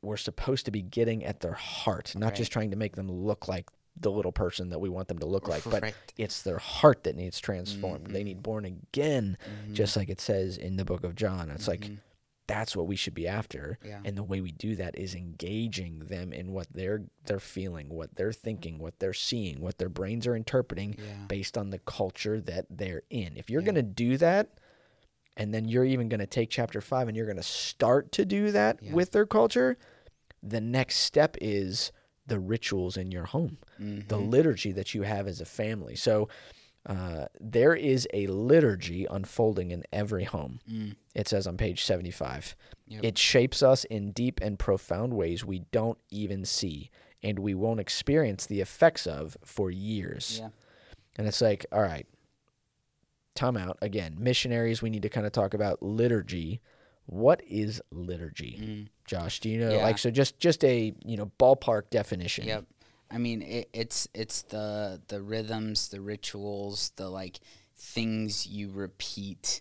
we're 0.03 0.17
supposed 0.17 0.65
to 0.67 0.71
be 0.71 0.83
getting 0.83 1.25
at 1.25 1.41
their 1.41 1.55
heart, 1.55 2.15
not 2.15 2.37
just 2.37 2.53
trying 2.53 2.71
to 2.71 2.77
make 2.77 2.95
them 2.95 3.11
look 3.11 3.49
like 3.49 3.69
the 3.99 4.11
little 4.11 4.31
person 4.31 4.69
that 4.69 4.79
we 4.79 4.89
want 4.91 5.09
them 5.09 5.19
to 5.19 5.27
look 5.27 5.49
like, 5.49 5.65
but 5.65 5.93
it's 6.19 6.43
their 6.43 6.59
heart 6.59 7.03
that 7.05 7.17
needs 7.17 7.41
transformed. 7.41 8.09
They 8.09 8.21
Mhm. 8.21 8.25
need 8.25 8.43
born 8.43 8.65
again, 8.67 9.39
Mhm. 9.69 9.73
just 9.73 9.97
like 9.97 10.11
it 10.11 10.21
says 10.21 10.59
in 10.59 10.77
the 10.77 10.85
book 10.85 11.03
of 11.03 11.15
John. 11.17 11.51
It's 11.51 11.67
like 11.67 11.81
Mhm. 11.81 11.99
That's 12.47 12.77
what 12.77 12.87
we 12.87 12.97
should 12.97 13.15
be 13.15 13.27
after. 13.27 13.79
Yeah. 13.85 14.01
And 14.05 14.17
the 14.17 14.23
way 14.23 14.41
we 14.41 14.53
do 14.53 14.77
that 14.77 14.99
is 14.99 15.15
engaging 15.15 16.01
them 16.01 16.33
in 16.33 16.53
what 16.53 16.69
they're 16.73 17.05
they're 17.25 17.41
feeling, 17.41 17.89
what 17.89 18.15
they're 18.17 18.33
thinking, 18.33 18.79
what 18.79 18.99
they're 19.01 19.13
seeing, 19.13 19.61
what 19.61 19.79
their 19.79 19.89
brains 19.89 20.27
are 20.27 20.37
interpreting 20.37 20.97
Yeah. 20.99 21.27
based 21.29 21.59
on 21.59 21.71
the 21.71 21.79
culture 21.81 22.41
that 22.41 22.67
they're 22.71 23.03
in. 23.11 23.37
If 23.37 23.51
you're 23.51 23.61
Yeah. 23.63 23.73
going 23.73 23.75
to 23.77 23.83
do 23.83 24.17
that 24.19 24.59
and 25.37 25.53
then 25.53 25.67
you're 25.69 25.85
even 25.85 26.09
going 26.09 26.21
to 26.21 26.27
take 26.27 26.51
chapter 26.51 26.81
5 26.81 27.09
and 27.09 27.17
you're 27.17 27.27
going 27.27 27.37
to 27.37 27.43
start 27.43 28.13
to 28.13 28.25
do 28.25 28.53
that 28.53 28.81
with 28.83 29.11
their 29.13 29.27
culture, 29.27 29.77
the 30.43 30.61
next 30.61 30.97
step 30.99 31.37
is 31.41 31.91
the 32.27 32.39
rituals 32.39 32.97
in 32.97 33.11
your 33.11 33.25
home, 33.25 33.59
the 33.79 34.17
Mhm. 34.19 34.31
liturgy 34.31 34.73
that 34.73 34.95
you 34.95 35.03
have 35.03 35.27
as 35.27 35.41
a 35.41 35.45
family. 35.45 35.97
So 35.97 36.29
uh, 36.87 37.27
there 37.41 37.75
is 37.75 38.07
a 38.15 38.27
liturgy 38.29 39.07
unfolding 39.11 39.71
in 39.73 39.83
every 39.93 40.25
home. 40.25 40.61
Mm, 40.71 40.95
It 41.15 41.27
says 41.29 41.47
on 41.47 41.57
page 41.57 41.85
75. 41.85 42.55
Yep. 42.87 43.05
It 43.05 43.19
shapes 43.19 43.63
us 43.63 43.85
in 43.85 44.13
deep 44.13 44.39
and 44.41 44.59
profound 44.59 45.13
ways 45.15 45.45
we 45.45 45.61
don't 45.73 45.99
even 46.11 46.45
see 46.45 46.91
and 47.23 47.41
we 47.41 47.55
won't 47.55 47.81
experience 47.81 48.47
the 48.47 48.61
effects 48.61 49.07
of 49.07 49.37
for 49.45 49.71
years. 49.71 50.39
yeah. 50.41 50.51
And 51.19 51.27
it's 51.27 51.41
like, 51.41 51.67
all 51.73 51.81
right, 51.83 52.07
time 53.35 53.57
out. 53.57 53.79
Again, 53.83 54.17
missionaries, 54.19 54.83
we 54.83 54.91
need 54.91 55.03
to 55.03 55.09
kind 55.09 55.27
of 55.27 55.33
talk 55.33 55.55
about 55.55 55.83
liturgy. 55.83 56.61
What 57.07 57.41
is 57.49 57.81
liturgy? 57.91 58.59
Mm. 58.61 58.89
Josh, 59.07 59.41
do 59.41 59.49
you 59.49 59.59
know 59.59 59.71
Yeah. 59.77 59.83
like 59.83 59.99
so 59.99 60.11
just 60.11 60.39
just 60.39 60.65
a, 60.65 60.95
you 61.05 61.17
know, 61.17 61.31
ballpark 61.39 61.91
definition. 61.91 62.47
Yep. 62.47 62.65
I 63.11 63.19
mean, 63.19 63.43
it, 63.43 63.69
it's 63.73 64.09
it's 64.15 64.43
the 64.43 65.01
the 65.09 65.21
rhythms, 65.23 65.89
the 65.89 66.01
rituals, 66.01 66.93
the 66.97 67.09
like 67.09 67.39
things 67.77 68.47
you 68.47 68.71
repeat, 68.71 69.61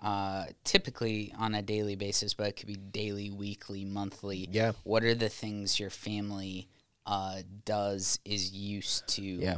uh, 0.00 0.46
typically 0.64 1.32
on 1.38 1.54
a 1.54 1.62
daily 1.62 1.96
basis, 1.96 2.34
but 2.34 2.48
it 2.48 2.52
could 2.56 2.66
be 2.68 2.76
daily, 2.76 3.30
weekly, 3.30 3.84
monthly. 3.84 4.48
Yeah. 4.50 4.72
What 4.84 5.02
are 5.02 5.14
the 5.14 5.28
things 5.28 5.80
your 5.80 5.90
family 5.90 6.68
uh, 7.06 7.42
does 7.64 8.18
is 8.24 8.52
used 8.52 9.06
to 9.08 9.22
Yeah. 9.22 9.56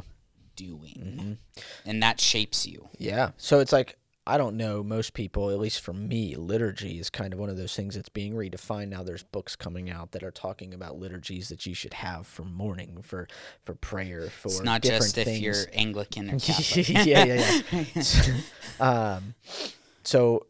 doing, 0.55 1.37
and 1.85 2.01
that 2.03 2.19
shapes 2.19 2.65
you. 2.65 2.89
Yeah. 2.97 3.31
So 3.37 3.59
it's 3.59 3.71
like 3.71 3.97
I 4.27 4.37
don't 4.37 4.57
know 4.57 4.83
most 4.83 5.13
people, 5.13 5.49
at 5.49 5.59
least 5.59 5.81
for 5.81 5.93
me, 5.93 6.35
liturgy 6.35 6.99
is 6.99 7.09
kind 7.09 7.33
of 7.33 7.39
one 7.39 7.49
of 7.49 7.57
those 7.57 7.75
things 7.75 7.95
that's 7.95 8.09
being 8.09 8.33
redefined 8.33 8.89
now. 8.89 9.03
There's 9.03 9.23
books 9.23 9.55
coming 9.55 9.89
out 9.89 10.11
that 10.11 10.23
are 10.23 10.31
talking 10.31 10.73
about 10.73 10.99
liturgies 10.99 11.49
that 11.49 11.65
you 11.65 11.73
should 11.73 11.93
have 11.95 12.27
for 12.27 12.43
morning, 12.43 12.99
for 13.01 13.27
for 13.63 13.73
prayer, 13.73 14.29
for 14.29 14.49
It's 14.49 14.61
not 14.63 14.81
different 14.81 15.03
just 15.03 15.17
if 15.17 15.25
things. 15.25 15.41
you're 15.41 15.55
Anglican 15.73 16.29
or 16.29 16.39
Catholic. 16.39 16.89
yeah, 16.89 17.23
yeah, 17.25 17.61
yeah. 17.71 18.33
um, 19.15 19.33
so 20.03 20.45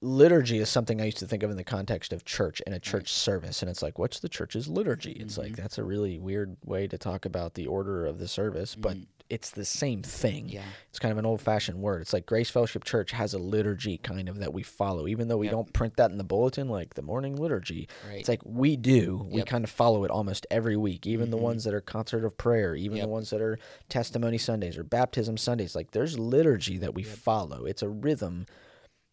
liturgy 0.00 0.58
is 0.58 0.68
something 0.68 1.00
I 1.00 1.06
used 1.06 1.18
to 1.18 1.26
think 1.26 1.42
of 1.42 1.50
in 1.50 1.56
the 1.56 1.64
context 1.64 2.12
of 2.12 2.24
church 2.24 2.62
and 2.66 2.74
a 2.74 2.78
church 2.78 3.12
service, 3.12 3.62
and 3.62 3.70
it's 3.70 3.82
like, 3.82 3.98
what's 3.98 4.20
the 4.20 4.28
church's 4.28 4.68
liturgy? 4.68 5.12
It's 5.12 5.36
like 5.38 5.56
that's 5.56 5.78
a 5.78 5.82
really 5.84 6.18
weird 6.18 6.56
way 6.64 6.86
to 6.86 6.96
talk 6.98 7.24
about 7.24 7.54
the 7.54 7.66
order 7.66 8.06
of 8.06 8.18
the 8.18 8.28
service, 8.28 8.74
but 8.74 8.96
it's 9.30 9.50
the 9.50 9.64
same 9.64 10.02
thing. 10.02 10.48
Yeah. 10.48 10.62
It's 10.88 10.98
kind 10.98 11.12
of 11.12 11.18
an 11.18 11.26
old 11.26 11.40
fashioned 11.42 11.78
word. 11.80 12.00
It's 12.00 12.12
like 12.14 12.24
Grace 12.24 12.48
Fellowship 12.48 12.82
Church 12.84 13.10
has 13.12 13.34
a 13.34 13.38
liturgy 13.38 13.98
kind 13.98 14.28
of 14.28 14.38
that 14.38 14.54
we 14.54 14.62
follow, 14.62 15.06
even 15.06 15.28
though 15.28 15.36
we 15.36 15.46
Yep. 15.46 15.52
don't 15.52 15.72
print 15.74 15.96
that 15.96 16.10
in 16.10 16.16
the 16.18 16.24
bulletin, 16.24 16.68
like 16.68 16.94
the 16.94 17.02
morning 17.02 17.36
liturgy. 17.36 17.88
Right. 18.08 18.20
It's 18.20 18.28
like 18.28 18.40
we 18.44 18.76
do. 18.76 19.26
We 19.30 19.42
kind 19.42 19.64
of 19.64 19.70
follow 19.70 20.04
it 20.04 20.10
almost 20.10 20.46
every 20.50 20.76
week, 20.76 21.06
even 21.06 21.30
the 21.30 21.36
Mhm. 21.36 21.40
ones 21.42 21.64
that 21.64 21.74
are 21.74 21.80
concert 21.82 22.24
of 22.24 22.38
prayer, 22.38 22.74
even 22.74 22.96
Yep. 22.96 23.04
the 23.04 23.08
ones 23.10 23.30
that 23.30 23.42
are 23.42 23.58
testimony 23.90 24.38
Sundays 24.38 24.78
or 24.78 24.82
baptism 24.82 25.36
Sundays. 25.36 25.74
Like 25.74 25.90
there's 25.90 26.18
liturgy 26.18 26.78
that 26.78 26.94
we 26.94 27.02
follow. 27.02 27.64
It's 27.66 27.82
a 27.82 27.88
rhythm, 27.88 28.46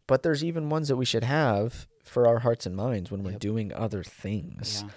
but 0.07 0.23
there's 0.23 0.43
even 0.45 0.69
ones 0.69 0.87
that 0.87 0.95
we 0.95 1.05
should 1.05 1.23
have 1.25 1.87
for 2.03 2.25
our 2.27 2.39
hearts 2.39 2.65
and 2.65 2.75
minds 2.75 3.11
when 3.11 3.23
we're 3.23 3.31
Yep. 3.31 3.39
doing 3.41 3.73
other 3.73 4.03
things. 4.03 4.83
yeah. 4.85 4.91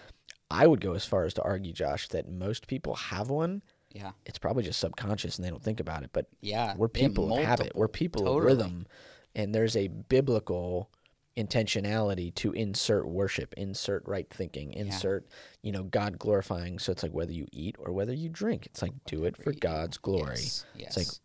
I 0.50 0.66
would 0.66 0.80
go 0.80 0.94
as 0.94 1.04
far 1.04 1.25
as 1.25 1.34
to 1.34 1.42
argue, 1.42 1.72
Josh, 1.72 2.08
that 2.08 2.26
most 2.28 2.68
people 2.68 2.94
have 2.94 3.28
one. 3.28 3.62
Yeah. 3.99 4.12
It's 4.25 4.38
probably 4.38 4.62
just 4.62 4.78
subconscious 4.81 5.37
and 5.37 5.45
they 5.45 5.50
don't 5.50 5.62
think 5.62 5.81
about 5.81 6.02
it, 6.05 6.11
but 6.12 6.26
Yeah. 6.40 6.75
we're 6.76 6.88
people 6.88 7.37
of 7.37 7.45
habit. 7.45 7.73
We're 7.75 7.88
people 7.88 8.23
Totally. 8.23 8.38
of 8.38 8.45
rhythm. 8.45 8.87
And 9.35 9.55
there's 9.55 9.76
a 9.76 9.88
biblical 9.88 10.90
intentionality 11.37 12.35
to 12.37 12.52
insert 12.52 13.07
worship, 13.07 13.55
insert 13.57 14.02
right 14.07 14.28
thinking, 14.31 14.73
insert, 14.73 15.26
you 15.62 15.71
know, 15.73 15.85
God 15.85 16.19
glorifying. 16.19 16.78
So 16.78 16.90
it's 16.93 17.02
like 17.02 17.12
whether 17.12 17.33
you 17.33 17.47
eat 17.52 17.76
or 17.78 17.93
whether 17.93 18.12
you 18.12 18.28
drink, 18.28 18.67
it's 18.67 18.83
like 18.83 18.93
do 19.07 19.25
it 19.25 19.37
for. 19.37 19.52
God's 19.52 19.99
glory. 19.99 20.37
Yes. 20.40 20.64
yes. 20.76 20.97
It's 20.97 21.21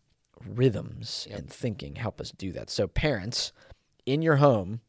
like 0.45 0.55
rhythms 0.57 1.27
Yep. 1.29 1.39
and 1.39 1.49
thinking 1.49 1.95
help 1.95 2.19
us 2.21 2.31
do 2.31 2.51
that. 2.53 2.69
So 2.69 2.87
parents 2.87 3.51
in 4.05 4.21
your 4.21 4.35
home, 4.37 4.81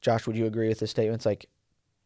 Josh, 0.00 0.26
would 0.26 0.36
you 0.36 0.46
agree 0.46 0.68
with 0.68 0.78
this 0.80 0.90
statement? 0.90 1.16
It's 1.20 1.26
like 1.26 1.46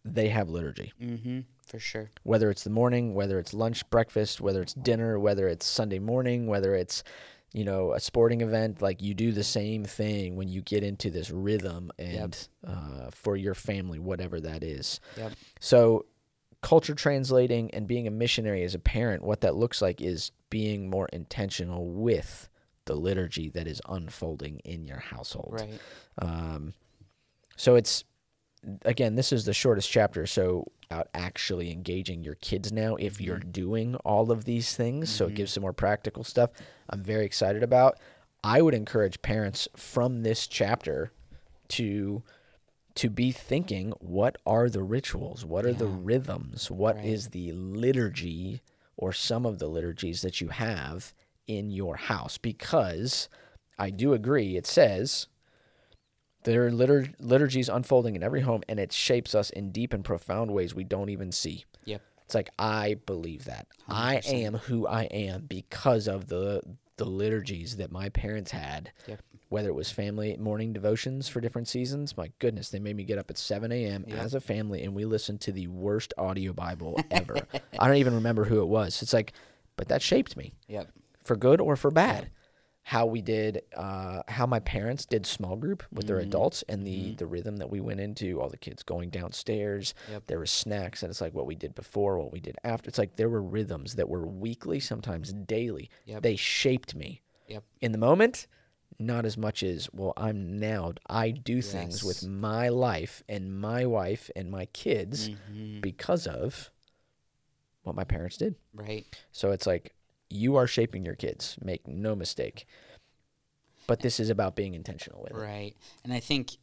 they 0.04 0.28
have 0.28 0.48
liturgy 0.48 0.92
mm-hmm, 1.02 1.40
for 1.68 1.78
sure. 1.78 2.10
whether 2.22 2.50
it's 2.50 2.64
the 2.64 2.70
morning, 2.70 3.14
whether 3.14 3.38
it's 3.38 3.54
lunch, 3.54 3.88
breakfast, 3.90 4.40
whether 4.40 4.62
it's 4.62 4.74
dinner, 4.74 5.18
whether 5.18 5.48
it's 5.48 5.66
Sunday 5.66 5.98
morning, 5.98 6.46
whether 6.46 6.74
it's 6.74 7.02
you 7.52 7.64
know 7.64 7.92
a 7.92 8.00
sporting 8.00 8.40
event, 8.40 8.82
like 8.82 9.02
you 9.02 9.14
do 9.14 9.32
the 9.32 9.44
same 9.44 9.84
thing 9.84 10.36
when 10.36 10.48
you 10.48 10.60
get 10.62 10.82
into 10.82 11.10
this 11.10 11.30
rhythm 11.30 11.90
and 11.98 12.48
uh, 12.66 13.10
for 13.10 13.36
your 13.36 13.54
family, 13.54 13.98
whatever 13.98 14.40
that 14.40 14.62
is. 14.62 15.00
Yep. 15.16 15.32
So, 15.60 16.06
culture 16.62 16.94
translating 16.94 17.70
and 17.72 17.86
being 17.86 18.06
a 18.06 18.10
missionary 18.10 18.64
as 18.64 18.74
a 18.74 18.78
parent, 18.78 19.22
what 19.22 19.40
that 19.42 19.54
looks 19.54 19.80
like 19.80 20.00
is 20.00 20.32
being 20.50 20.90
more 20.90 21.08
intentional 21.12 21.86
with 21.86 22.48
the 22.86 22.94
liturgy 22.94 23.50
that 23.50 23.66
is 23.66 23.80
unfolding 23.88 24.58
in 24.60 24.86
your 24.86 24.98
household. 24.98 25.60
Right. 25.60 25.78
Um, 26.20 26.72
so 27.56 27.74
it's 27.74 28.04
again, 28.84 29.14
this 29.14 29.32
is 29.32 29.44
the 29.44 29.54
shortest 29.54 29.90
chapter. 29.90 30.26
So 30.26 30.66
about 30.90 31.08
actually 31.14 31.70
engaging 31.70 32.24
your 32.24 32.36
kids 32.36 32.72
now, 32.72 32.96
if 32.96 33.20
you're 33.20 33.38
mm-hmm. 33.38 33.50
doing 33.50 33.94
all 33.96 34.30
of 34.30 34.44
these 34.44 34.74
things, 34.74 35.10
so 35.10 35.24
it 35.24 35.28
mm-hmm. 35.28 35.36
gives 35.36 35.52
some 35.52 35.62
more 35.62 35.72
practical 35.72 36.24
stuff. 36.24 36.50
I'm 36.88 37.02
very 37.02 37.24
excited 37.24 37.62
about. 37.62 37.98
I 38.42 38.62
would 38.62 38.74
encourage 38.74 39.22
parents 39.22 39.68
from 39.76 40.22
this 40.22 40.46
chapter 40.46 41.12
to 41.68 42.22
to 42.94 43.10
be 43.10 43.30
thinking 43.30 43.92
what 44.00 44.36
are 44.44 44.68
the 44.68 44.82
rituals 44.82 45.44
what 45.44 45.64
are 45.64 45.72
the 45.72 45.86
rhythms 45.86 46.68
What 46.68 46.96
is 47.04 47.26
Right. 47.26 47.32
the 47.32 47.52
liturgy 47.52 48.62
or 48.96 49.12
some 49.12 49.46
of 49.46 49.60
the 49.60 49.68
liturgies 49.68 50.22
that 50.22 50.40
you 50.40 50.48
have 50.48 51.14
in 51.46 51.70
your 51.70 51.96
house 51.96 52.38
because 52.38 53.28
I 53.78 53.90
do 53.90 54.12
agree. 54.12 54.56
It 54.56 54.66
says 54.66 55.28
there 56.44 56.66
are 56.66 56.70
litur- 56.70 57.14
liturgies 57.18 57.68
unfolding 57.68 58.16
in 58.16 58.22
every 58.22 58.40
home, 58.42 58.62
and 58.68 58.78
it 58.80 58.92
shapes 58.92 59.34
us 59.34 59.50
in 59.50 59.70
deep 59.72 59.92
and 59.92 60.04
profound 60.04 60.52
ways 60.52 60.74
we 60.74 60.84
don't 60.84 61.08
even 61.10 61.32
see. 61.32 61.64
Yep. 61.84 62.02
It's 62.24 62.34
like 62.34 62.50
I 62.58 62.96
believe 63.06 63.44
that 63.46 63.66
I 63.88 64.16
100%. 64.16 64.32
am 64.44 64.54
who 64.54 64.86
I 64.86 65.04
am 65.04 65.42
because 65.48 66.06
of 66.08 66.28
the 66.28 66.62
the 66.98 67.04
liturgies 67.08 67.76
that 67.76 67.92
my 67.92 68.08
parents 68.08 68.50
had. 68.50 68.90
Yep. 69.06 69.22
Whether 69.50 69.68
it 69.68 69.74
was 69.74 69.90
family 69.90 70.36
morning 70.36 70.72
devotions 70.72 71.28
for 71.28 71.40
different 71.40 71.68
seasons, 71.68 72.16
my 72.16 72.32
goodness, 72.40 72.68
they 72.70 72.80
made 72.80 72.96
me 72.96 73.04
get 73.04 73.18
up 73.18 73.30
at 73.30 73.38
7 73.38 73.70
a.m. 73.72 74.04
Yep. 74.06 74.18
as 74.18 74.34
a 74.34 74.40
family 74.40 74.82
and 74.82 74.94
we 74.94 75.04
listened 75.04 75.40
to 75.42 75.52
the 75.52 75.68
worst 75.68 76.12
audio 76.18 76.52
Bible 76.52 77.00
ever. 77.10 77.38
I 77.78 77.86
don't 77.86 77.96
even 77.98 78.14
remember 78.14 78.44
who 78.46 78.60
it 78.60 78.66
was. 78.68 79.00
It's 79.00 79.12
like, 79.12 79.32
but 79.76 79.88
that 79.88 80.02
shaped 80.02 80.36
me 80.36 80.52
Yep. 80.66 80.90
for 81.22 81.36
good 81.36 81.60
or 81.60 81.76
for 81.76 81.90
bad. 81.92 82.30
How 82.88 83.04
we 83.04 83.20
did, 83.20 83.62
uh, 83.76 84.22
how 84.28 84.46
my 84.46 84.60
parents 84.60 85.04
did 85.04 85.26
small 85.26 85.56
group 85.56 85.82
with 85.92 86.06
their 86.06 86.16
Mm-hmm. 86.16 86.28
adults, 86.28 86.64
and 86.70 86.86
the 86.86 87.14
the 87.16 87.26
rhythm 87.26 87.56
that 87.58 87.68
we 87.68 87.80
went 87.80 88.00
into, 88.00 88.40
all 88.40 88.48
the 88.48 88.56
kids 88.56 88.82
going 88.82 89.10
downstairs. 89.10 89.92
Yep. 90.10 90.22
There 90.26 90.38
was 90.40 90.50
snacks, 90.50 91.02
and 91.02 91.10
it's 91.10 91.20
like 91.20 91.34
what 91.34 91.44
we 91.46 91.54
did 91.54 91.74
before, 91.74 92.18
what 92.18 92.32
we 92.32 92.40
did 92.40 92.56
after. 92.64 92.88
It's 92.88 92.96
like 92.98 93.16
there 93.16 93.28
were 93.28 93.42
rhythms 93.42 93.96
that 93.96 94.08
were 94.08 94.26
weekly, 94.26 94.80
sometimes 94.80 95.34
daily. 95.34 95.90
Yep. 96.06 96.22
They 96.22 96.36
shaped 96.36 96.94
me 96.94 97.20
Yep. 97.48 97.62
in 97.82 97.92
the 97.92 97.98
moment. 97.98 98.46
Not 98.98 99.26
as 99.26 99.36
much 99.36 99.62
as 99.62 99.88
well. 99.92 100.14
I'm 100.16 100.58
now. 100.58 100.94
I 101.06 101.30
do 101.30 101.60
things 101.60 102.02
with 102.02 102.26
my 102.26 102.70
life 102.70 103.22
and 103.28 103.60
my 103.60 103.84
wife 103.84 104.30
and 104.34 104.50
my 104.50 104.64
kids 104.66 105.28
Mhm. 105.28 105.82
because 105.82 106.26
of 106.26 106.70
what 107.82 107.94
my 107.94 108.04
parents 108.04 108.38
did. 108.38 108.54
Right. 108.72 109.04
So 109.30 109.52
it's 109.52 109.66
like 109.66 109.94
you 110.30 110.56
are 110.56 110.66
shaping 110.66 111.04
your 111.04 111.14
kids, 111.14 111.56
make 111.62 111.86
no 111.86 112.14
mistake. 112.14 112.66
But 113.86 114.00
this 114.00 114.20
is 114.20 114.28
about 114.28 114.54
being 114.54 114.74
intentional 114.74 115.22
with 115.22 115.32
it. 115.32 115.36
Right. 115.36 115.74
And 116.04 116.12
I 116.12 116.20
think 116.20 116.56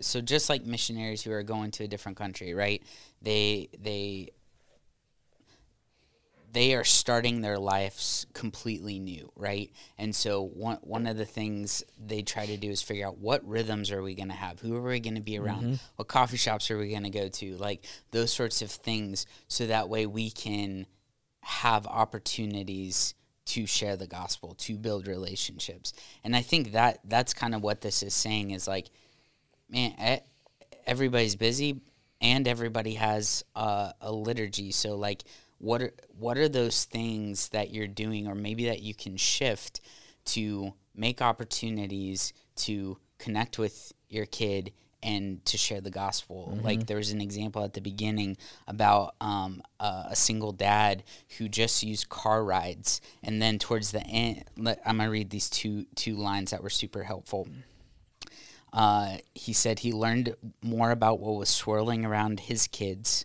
so 0.00 0.20
just 0.20 0.48
like 0.48 0.64
missionaries 0.64 1.22
who 1.22 1.32
are 1.32 1.42
going 1.42 1.70
to 1.72 1.84
a 1.84 1.88
different 1.88 2.18
country, 2.18 2.54
right? 2.54 2.82
They 3.22 3.68
they 3.78 4.30
they 6.52 6.74
are 6.74 6.84
starting 6.84 7.42
their 7.42 7.58
lives 7.58 8.26
completely 8.32 8.98
new, 8.98 9.30
right? 9.36 9.70
And 9.98 10.16
so 10.16 10.42
one 10.42 10.78
one 10.80 11.06
of 11.06 11.16
the 11.16 11.26
things 11.26 11.84
they 11.98 12.22
try 12.22 12.46
to 12.46 12.56
do 12.56 12.70
is 12.70 12.82
figure 12.82 13.06
out 13.06 13.18
what 13.18 13.46
rhythms 13.46 13.90
are 13.92 14.02
we 14.02 14.14
going 14.14 14.28
to 14.28 14.34
have? 14.34 14.60
Who 14.60 14.74
are 14.74 14.82
we 14.82 14.98
going 15.00 15.16
to 15.16 15.20
be 15.20 15.38
around? 15.38 15.62
Mm-hmm. 15.62 15.74
What 15.96 16.08
coffee 16.08 16.38
shops 16.38 16.70
are 16.70 16.78
we 16.78 16.90
going 16.90 17.04
to 17.04 17.10
go 17.10 17.28
to? 17.28 17.56
Like 17.56 17.84
those 18.10 18.32
sorts 18.32 18.62
of 18.62 18.70
things 18.70 19.26
so 19.48 19.66
that 19.66 19.88
way 19.88 20.06
we 20.06 20.30
can 20.30 20.86
have 21.46 21.86
opportunities 21.86 23.14
to 23.46 23.66
share 23.66 23.96
the 23.96 24.08
gospel, 24.08 24.54
to 24.58 24.76
build 24.76 25.06
relationships. 25.06 25.92
And 26.24 26.34
I 26.34 26.42
think 26.42 26.72
that 26.72 26.98
that's 27.04 27.32
kind 27.32 27.54
of 27.54 27.62
what 27.62 27.80
this 27.80 28.02
is 28.02 28.12
saying 28.12 28.50
is 28.50 28.66
like 28.66 28.88
man, 29.70 30.20
everybody's 30.86 31.36
busy 31.36 31.80
and 32.20 32.48
everybody 32.48 32.94
has 32.94 33.44
a 33.54 34.10
liturgy. 34.10 34.72
So 34.72 34.96
like, 34.96 35.22
what 35.58 35.82
are 35.82 35.92
what 36.18 36.36
are 36.36 36.48
those 36.48 36.84
things 36.84 37.48
that 37.50 37.72
you're 37.72 37.86
doing, 37.86 38.26
or 38.26 38.34
maybe 38.34 38.66
that 38.66 38.82
you 38.82 38.94
can 38.94 39.16
shift 39.16 39.80
to 40.26 40.74
make 40.94 41.22
opportunities 41.22 42.32
to 42.56 42.98
connect 43.18 43.58
with 43.58 43.92
your 44.08 44.26
kid 44.26 44.72
and 45.06 45.44
to 45.46 45.56
share 45.56 45.80
the 45.80 45.90
gospel. 45.90 46.58
Like 46.62 46.86
there 46.86 46.96
was 46.96 47.12
an 47.12 47.20
example 47.20 47.62
at 47.62 47.74
the 47.74 47.80
beginning 47.80 48.36
about 48.66 49.14
um, 49.20 49.62
a, 49.78 50.08
a 50.10 50.16
single 50.16 50.52
dad 50.52 51.04
who 51.38 51.48
just 51.48 51.82
used 51.82 52.08
car 52.08 52.44
rides, 52.44 53.00
and 53.22 53.40
then 53.40 53.58
towards 53.58 53.92
the 53.92 54.04
end, 54.06 54.44
let, 54.58 54.80
I'm 54.84 54.98
gonna 54.98 55.10
read 55.10 55.30
these 55.30 55.48
two 55.48 55.86
two 55.94 56.16
lines 56.16 56.50
that 56.50 56.62
were 56.62 56.70
super 56.70 57.04
helpful. 57.04 57.46
Uh, 58.72 59.18
he 59.34 59.52
said 59.52 59.78
he 59.78 59.92
learned 59.92 60.34
more 60.60 60.90
about 60.90 61.20
what 61.20 61.36
was 61.36 61.48
swirling 61.48 62.04
around 62.04 62.40
his 62.40 62.66
kids. 62.66 63.24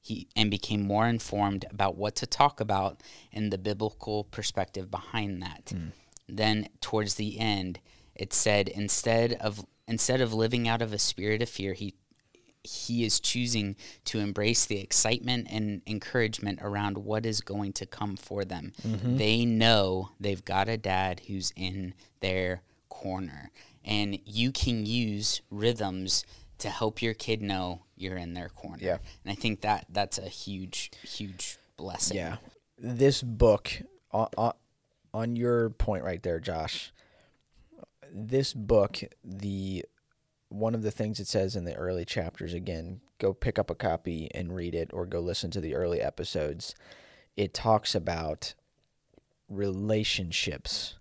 He 0.00 0.26
and 0.34 0.50
became 0.50 0.82
more 0.82 1.06
informed 1.06 1.64
about 1.70 1.96
what 1.96 2.16
to 2.16 2.26
talk 2.26 2.58
about 2.58 3.00
and 3.32 3.52
the 3.52 3.58
biblical 3.58 4.24
perspective 4.24 4.90
behind 4.90 5.42
that. 5.42 5.72
Then 6.26 6.68
towards 6.80 7.14
the 7.14 7.38
end, 7.38 7.78
it 8.14 8.32
said 8.32 8.68
instead 8.68 9.34
of 9.34 9.64
instead 9.92 10.20
of 10.22 10.32
living 10.32 10.66
out 10.66 10.82
of 10.82 10.92
a 10.92 10.98
spirit 10.98 11.42
of 11.42 11.48
fear, 11.48 11.74
he 11.74 11.94
he 12.64 13.04
is 13.04 13.18
choosing 13.20 13.74
to 14.04 14.20
embrace 14.20 14.64
the 14.66 14.78
excitement 14.78 15.48
and 15.50 15.82
encouragement 15.86 16.60
around 16.62 16.96
what 16.96 17.26
is 17.26 17.40
going 17.40 17.72
to 17.72 17.86
come 17.86 18.16
for 18.16 18.44
them. 18.44 18.72
Mm-hmm. 18.86 19.16
They 19.16 19.44
know 19.44 20.10
they've 20.20 20.44
got 20.44 20.68
a 20.68 20.76
dad 20.76 21.22
who's 21.26 21.52
in 21.56 21.92
their 22.20 22.62
corner. 22.88 23.50
And 23.84 24.20
you 24.24 24.52
can 24.52 24.86
use 24.86 25.42
rhythms 25.50 26.24
to 26.58 26.70
help 26.70 27.02
your 27.02 27.14
kid 27.14 27.42
know 27.42 27.82
you're 27.96 28.16
in 28.16 28.34
their 28.34 28.48
corner. 28.48 28.78
Yeah. 28.80 28.98
And 29.24 29.32
I 29.32 29.34
think 29.34 29.62
that 29.62 29.86
that's 29.88 30.18
a 30.18 30.28
huge, 30.28 30.92
huge 31.02 31.58
blessing. 31.76 32.16
Yeah. 32.16 32.36
This 32.78 33.22
book, 33.22 33.72
on, 34.12 34.28
on, 34.38 34.52
on 35.12 35.34
your 35.34 35.70
point 35.70 36.04
right 36.04 36.22
there, 36.22 36.38
Josh, 36.38 36.92
this 38.12 38.52
book, 38.52 39.00
the 39.24 39.84
one 40.48 40.74
of 40.74 40.82
the 40.82 40.90
things 40.90 41.18
it 41.18 41.26
says 41.26 41.56
in 41.56 41.64
the 41.64 41.74
early 41.74 42.04
chapters, 42.04 42.52
again, 42.52 43.00
go 43.18 43.32
pick 43.32 43.58
up 43.58 43.70
a 43.70 43.74
copy 43.74 44.28
and 44.34 44.54
read 44.54 44.74
it 44.74 44.90
or 44.92 45.06
go 45.06 45.18
listen 45.18 45.50
to 45.50 45.60
the 45.60 45.74
early 45.74 46.00
episodes. 46.00 46.74
It 47.36 47.54
talks 47.54 47.94
about 47.94 48.52
relationships 49.48 50.98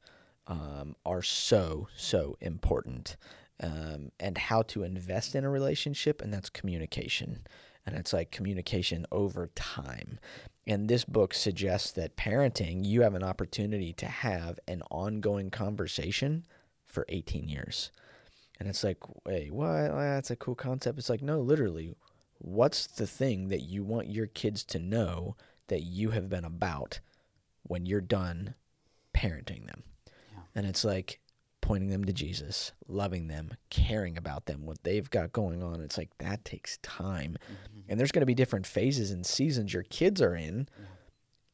um, 0.47 0.95
are 1.05 1.21
so, 1.21 1.89
so 1.95 2.37
important 2.39 3.17
um, 3.59 4.11
and 4.19 4.37
how 4.37 4.61
to 4.63 4.83
invest 4.83 5.35
in 5.35 5.43
a 5.43 5.49
relationship, 5.49 6.21
and 6.21 6.33
that's 6.33 6.49
communication. 6.49 7.45
And 7.85 7.95
it's 7.95 8.13
like 8.13 8.31
communication 8.31 9.05
over 9.11 9.47
time. 9.55 10.19
And 10.67 10.87
this 10.87 11.03
book 11.03 11.33
suggests 11.33 11.91
that 11.93 12.15
parenting, 12.15 12.85
you 12.85 13.01
have 13.01 13.15
an 13.15 13.23
opportunity 13.23 13.91
to 13.93 14.05
have 14.05 14.59
an 14.67 14.83
ongoing 14.91 15.49
conversation 15.49 16.45
for 16.91 17.05
18 17.09 17.47
years. 17.47 17.91
And 18.59 18.69
it's 18.69 18.83
like, 18.83 18.97
wait, 19.25 19.51
what? 19.51 19.91
That's 19.91 20.29
a 20.29 20.35
cool 20.35 20.55
concept. 20.55 20.99
It's 20.99 21.09
like, 21.09 21.21
no, 21.21 21.39
literally, 21.39 21.95
what's 22.37 22.85
the 22.85 23.07
thing 23.07 23.47
that 23.47 23.61
you 23.61 23.83
want 23.83 24.09
your 24.09 24.27
kids 24.27 24.63
to 24.65 24.79
know 24.79 25.35
that 25.67 25.81
you 25.81 26.11
have 26.11 26.29
been 26.29 26.45
about 26.45 26.99
when 27.63 27.85
you're 27.85 28.01
done 28.01 28.55
parenting 29.15 29.65
them? 29.65 29.83
Yeah. 30.31 30.39
And 30.53 30.67
it's 30.67 30.83
like 30.83 31.21
pointing 31.61 31.89
them 31.89 32.05
to 32.05 32.13
Jesus, 32.13 32.71
loving 32.87 33.27
them, 33.27 33.55
caring 33.69 34.17
about 34.17 34.45
them, 34.45 34.65
what 34.65 34.83
they've 34.83 35.09
got 35.09 35.31
going 35.31 35.63
on. 35.63 35.79
It's 35.81 35.97
like 35.97 36.09
that 36.19 36.43
takes 36.43 36.77
time. 36.83 37.37
Mm-hmm. 37.45 37.79
And 37.89 37.99
there's 37.99 38.11
going 38.11 38.21
to 38.21 38.27
be 38.27 38.35
different 38.35 38.67
phases 38.67 39.11
and 39.11 39.25
seasons 39.25 39.73
your 39.73 39.83
kids 39.83 40.21
are 40.21 40.35
in, 40.35 40.67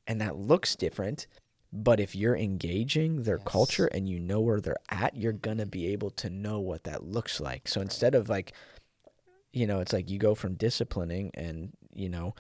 and 0.07 0.19
that 0.19 0.37
looks 0.37 0.75
different. 0.75 1.27
But 1.71 1.99
if 1.99 2.15
you're 2.15 2.35
engaging 2.37 3.23
their 3.23 3.37
Yes. 3.37 3.47
culture 3.47 3.87
and 3.87 4.07
you 4.07 4.19
know 4.19 4.39
where 4.39 4.61
they're 4.61 4.77
at, 4.89 5.15
you're 5.15 5.33
going 5.33 5.57
to 5.57 5.65
be 5.65 5.87
able 5.87 6.11
to 6.11 6.29
know 6.29 6.59
what 6.59 6.83
that 6.85 7.03
looks 7.03 7.39
like. 7.39 7.67
So 7.67 7.81
instead 7.81 8.15
of 8.15 8.29
like, 8.29 8.53
you 9.51 9.67
know, 9.67 9.79
it's 9.79 9.93
like 9.93 10.09
you 10.09 10.17
go 10.19 10.35
from 10.35 10.55
disciplining 10.55 11.31
and, 11.33 11.73
you 11.93 12.09
know, 12.09 12.35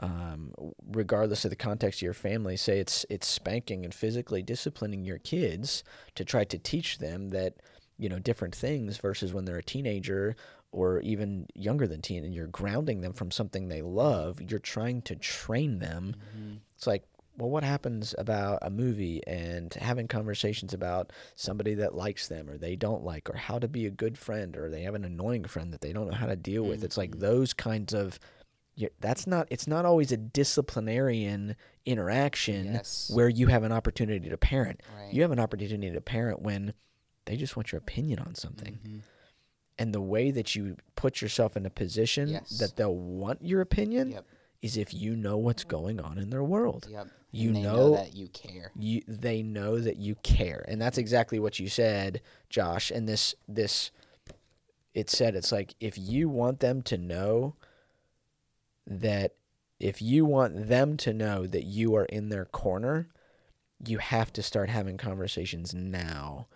um, 0.00 0.52
regardless 0.90 1.44
of 1.44 1.50
the 1.50 1.56
context 1.56 1.98
of 1.98 2.02
your 2.02 2.14
family, 2.14 2.56
say 2.56 2.78
it's 2.80 3.04
it's 3.10 3.26
spanking 3.26 3.84
and 3.84 3.94
physically 3.94 4.42
disciplining 4.42 5.04
your 5.04 5.18
kids 5.18 5.84
to 6.14 6.24
try 6.24 6.44
to 6.44 6.58
teach 6.58 6.98
them 6.98 7.28
that 7.28 7.54
you 7.98 8.08
know 8.08 8.18
different 8.18 8.54
things 8.54 8.96
versus 8.96 9.32
when 9.32 9.44
they're 9.44 9.58
a 9.58 9.62
teenager 9.62 10.34
or 10.72 11.00
even 11.00 11.46
younger 11.54 11.86
than 11.86 12.00
teen, 12.00 12.24
and 12.24 12.34
you're 12.34 12.46
grounding 12.46 13.02
them 13.02 13.12
from 13.12 13.30
something 13.30 13.68
they 13.68 13.82
love. 13.82 14.40
You're 14.40 14.58
trying 14.58 15.02
to 15.02 15.14
train 15.14 15.78
them. 15.78 16.16
It's 16.74 16.86
like, 16.86 17.04
well, 17.38 17.48
what 17.50 17.64
happens 17.64 18.14
about 18.18 18.58
a 18.62 18.70
movie 18.70 19.22
and 19.26 19.72
having 19.74 20.06
conversations 20.08 20.74
about 20.74 21.12
somebody 21.34 21.74
that 21.74 21.94
likes 21.94 22.28
them 22.28 22.48
or 22.50 22.58
they 22.58 22.76
don't 22.76 23.04
like, 23.04 23.30
or 23.30 23.36
how 23.36 23.58
to 23.58 23.68
be 23.68 23.86
a 23.86 23.90
good 23.90 24.18
friend, 24.18 24.56
or 24.56 24.68
they 24.70 24.82
have 24.82 24.94
an 24.94 25.04
annoying 25.04 25.44
friend 25.44 25.72
that 25.72 25.80
they 25.80 25.92
don't 25.92 26.08
know 26.10 26.16
how 26.16 26.26
to 26.26 26.36
deal 26.36 26.62
with. 26.64 26.84
It's 26.84 26.96
like 26.98 27.18
those 27.18 27.52
kinds 27.54 27.92
of 27.94 28.18
that's 29.00 29.26
not 29.26 29.46
it's 29.50 29.66
not 29.66 29.84
always 29.84 30.12
a 30.12 30.16
disciplinarian 30.16 31.56
interaction 31.84 32.72
Yes. 32.72 33.10
where 33.12 33.28
you 33.28 33.48
have 33.48 33.64
an 33.64 33.72
opportunity 33.72 34.28
to 34.30 34.36
parent 34.38 34.80
Right. 34.96 35.12
you 35.12 35.22
have 35.22 35.30
an 35.30 35.38
opportunity 35.38 35.90
to 35.90 36.00
parent 36.00 36.40
when 36.40 36.72
they 37.26 37.36
just 37.36 37.54
want 37.56 37.70
your 37.70 37.78
opinion 37.80 38.18
on 38.20 38.34
something 38.34 38.78
Mhm. 38.82 39.00
and 39.78 39.94
the 39.94 40.00
way 40.00 40.30
that 40.30 40.54
you 40.54 40.76
put 40.96 41.20
yourself 41.20 41.56
in 41.56 41.66
a 41.66 41.70
position 41.70 42.28
Yes. 42.30 42.58
that 42.58 42.76
they'll 42.76 42.96
want 42.96 43.42
your 43.42 43.60
opinion 43.60 44.10
Yep. 44.12 44.24
Is 44.62 44.76
if 44.76 44.94
you 44.94 45.14
know 45.16 45.36
what's 45.36 45.64
going 45.64 46.00
on 46.00 46.18
in 46.18 46.30
their 46.30 46.42
world 46.44 46.86
Yep. 46.90 47.08
You 47.34 47.52
they 47.52 47.62
know- 47.62 47.96
that 47.96 48.14
you 48.14 48.28
care. 48.28 48.70
you 48.76 49.02
they 49.08 49.42
know 49.42 49.78
that 49.78 49.96
you 49.96 50.14
care 50.16 50.64
and 50.68 50.80
that's 50.80 50.98
exactly 50.98 51.38
what 51.38 51.58
you 51.58 51.68
said 51.68 52.20
josh 52.48 52.90
and 52.90 53.08
this 53.08 53.34
this 53.48 53.90
it 54.94 55.10
said 55.10 55.34
it's 55.34 55.50
like 55.52 55.74
if 55.80 55.96
you 55.98 56.28
want 56.28 56.60
them 56.60 56.82
to 56.82 56.96
know 56.98 57.54
that 58.86 59.34
if 59.80 60.00
you 60.02 60.24
want 60.24 60.68
them 60.68 60.96
to 60.98 61.12
know 61.12 61.46
that 61.46 61.64
you 61.64 61.94
are 61.96 62.04
in 62.06 62.28
their 62.28 62.44
corner 62.44 63.08
you 63.84 63.98
have 63.98 64.32
to 64.32 64.42
start 64.44 64.68
having 64.68 64.96
conversations 64.96 65.74
now, 65.74 66.46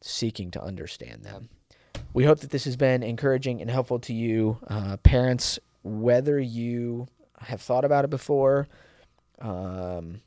seeking 0.00 0.52
to 0.52 0.62
understand 0.62 1.24
them. 1.24 1.48
We 2.14 2.24
hope 2.26 2.38
that 2.40 2.50
this 2.50 2.64
has 2.64 2.76
been 2.76 3.02
encouraging 3.02 3.60
and 3.60 3.68
helpful 3.68 3.98
to 3.98 4.14
you, 4.14 4.58
uh, 4.68 4.98
parents, 4.98 5.58
whether 5.88 6.38
you 6.38 7.08
have 7.40 7.60
thought 7.60 7.84
about 7.84 8.04
it 8.04 8.10
before. 8.10 8.68
Um, 9.40 10.20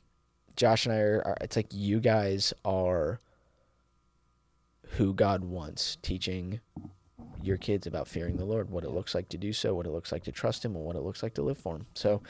Josh 0.56 0.86
and 0.86 0.94
I 0.94 0.98
are, 0.98 1.22
are, 1.24 1.36
it's 1.40 1.56
like 1.56 1.68
you 1.70 2.00
guys 2.00 2.52
are 2.64 3.20
who 4.96 5.14
God 5.14 5.44
wants, 5.44 5.96
teaching 6.02 6.60
your 7.42 7.56
kids 7.56 7.86
about 7.86 8.08
fearing 8.08 8.36
the 8.36 8.44
Lord, 8.44 8.70
what 8.70 8.84
it 8.84 8.90
looks 8.90 9.14
like 9.14 9.28
to 9.30 9.38
do 9.38 9.52
so, 9.52 9.74
what 9.74 9.86
it 9.86 9.90
looks 9.90 10.12
like 10.12 10.24
to 10.24 10.32
trust 10.32 10.64
Him, 10.64 10.76
and 10.76 10.84
what 10.84 10.96
it 10.96 11.02
looks 11.02 11.22
like 11.22 11.34
to 11.34 11.42
live 11.42 11.58
for 11.58 11.76
Him. 11.76 11.86
So, 11.94 12.22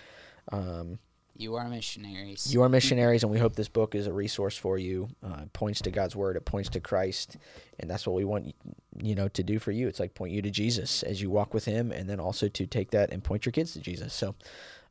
um, 0.50 0.98
you 1.36 1.54
are 1.56 1.68
missionaries. 1.68 2.52
You 2.52 2.62
are 2.62 2.68
missionaries, 2.68 3.22
and 3.22 3.32
we 3.32 3.38
hope 3.38 3.56
this 3.56 3.68
book 3.68 3.94
is 3.94 4.06
a 4.06 4.12
resource 4.12 4.56
for 4.56 4.78
you. 4.78 5.08
Uh, 5.24 5.42
it 5.42 5.52
points 5.52 5.80
to 5.82 5.90
God's 5.90 6.14
word. 6.14 6.36
It 6.36 6.44
points 6.44 6.68
to 6.70 6.80
Christ, 6.80 7.36
and 7.80 7.90
that's 7.90 8.06
what 8.06 8.14
we 8.14 8.24
want 8.24 8.54
you 9.02 9.14
know 9.14 9.28
to 9.28 9.42
do 9.42 9.58
for 9.58 9.72
you. 9.72 9.88
It's 9.88 9.98
like 9.98 10.14
point 10.14 10.32
you 10.32 10.42
to 10.42 10.50
Jesus 10.50 11.02
as 11.02 11.22
you 11.22 11.30
walk 11.30 11.54
with 11.54 11.64
Him, 11.64 11.90
and 11.90 12.08
then 12.08 12.20
also 12.20 12.48
to 12.48 12.66
take 12.66 12.90
that 12.90 13.12
and 13.12 13.24
point 13.24 13.46
your 13.46 13.52
kids 13.52 13.72
to 13.74 13.80
Jesus. 13.80 14.12
So. 14.14 14.34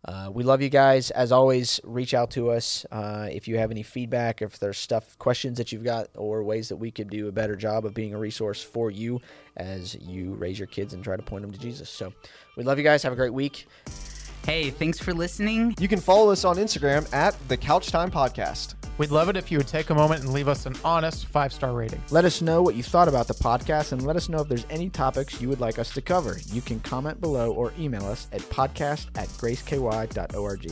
Uh, 0.03 0.31
we 0.33 0.43
love 0.43 0.63
you 0.63 0.69
guys. 0.69 1.11
As 1.11 1.31
always, 1.31 1.79
reach 1.83 2.15
out 2.15 2.31
to 2.31 2.49
us 2.49 2.87
uh, 2.91 3.27
if 3.31 3.47
you 3.47 3.59
have 3.59 3.69
any 3.69 3.83
feedback, 3.83 4.41
if 4.41 4.57
there's 4.57 4.79
stuff, 4.79 5.15
questions 5.19 5.59
that 5.59 5.71
you've 5.71 5.83
got, 5.83 6.07
or 6.15 6.43
ways 6.43 6.69
that 6.69 6.77
we 6.77 6.89
could 6.89 7.07
do 7.11 7.27
a 7.27 7.31
better 7.31 7.55
job 7.55 7.85
of 7.85 7.93
being 7.93 8.15
a 8.15 8.17
resource 8.17 8.63
for 8.63 8.89
you 8.89 9.21
as 9.57 9.93
you 10.01 10.33
raise 10.33 10.57
your 10.57 10.65
kids 10.65 10.95
and 10.95 11.03
try 11.03 11.15
to 11.15 11.21
point 11.21 11.43
them 11.43 11.51
to 11.51 11.59
Jesus. 11.59 11.87
So, 11.87 12.13
we 12.57 12.63
love 12.63 12.79
you 12.79 12.83
guys. 12.83 13.03
Have 13.03 13.13
a 13.13 13.15
great 13.15 13.31
week. 13.31 13.67
Hey, 14.45 14.71
thanks 14.71 14.97
for 14.99 15.13
listening. 15.13 15.75
You 15.79 15.87
can 15.87 15.99
follow 15.99 16.31
us 16.31 16.43
on 16.43 16.57
Instagram 16.57 17.11
at 17.13 17.35
the 17.47 17.55
Couch 17.55 17.87
Time 17.91 18.09
Podcast. 18.09 18.73
We'd 18.97 19.11
love 19.11 19.29
it 19.29 19.37
if 19.37 19.51
you 19.51 19.57
would 19.57 19.67
take 19.67 19.89
a 19.89 19.95
moment 19.95 20.21
and 20.23 20.33
leave 20.33 20.47
us 20.47 20.65
an 20.65 20.75
honest 20.83 21.25
five 21.27 21.53
star 21.53 21.73
rating. 21.73 22.01
Let 22.09 22.25
us 22.25 22.41
know 22.41 22.61
what 22.61 22.75
you 22.75 22.83
thought 22.83 23.07
about 23.07 23.27
the 23.27 23.33
podcast 23.33 23.91
and 23.93 24.05
let 24.05 24.15
us 24.15 24.29
know 24.29 24.41
if 24.41 24.47
there's 24.47 24.65
any 24.69 24.89
topics 24.89 25.39
you 25.41 25.47
would 25.49 25.59
like 25.59 25.79
us 25.79 25.91
to 25.93 26.01
cover. 26.01 26.37
You 26.51 26.61
can 26.61 26.79
comment 26.81 27.21
below 27.21 27.51
or 27.53 27.71
email 27.79 28.05
us 28.05 28.27
at 28.31 28.41
podcast 28.41 29.07
at 29.15 29.27
graceky.org. 29.29 30.71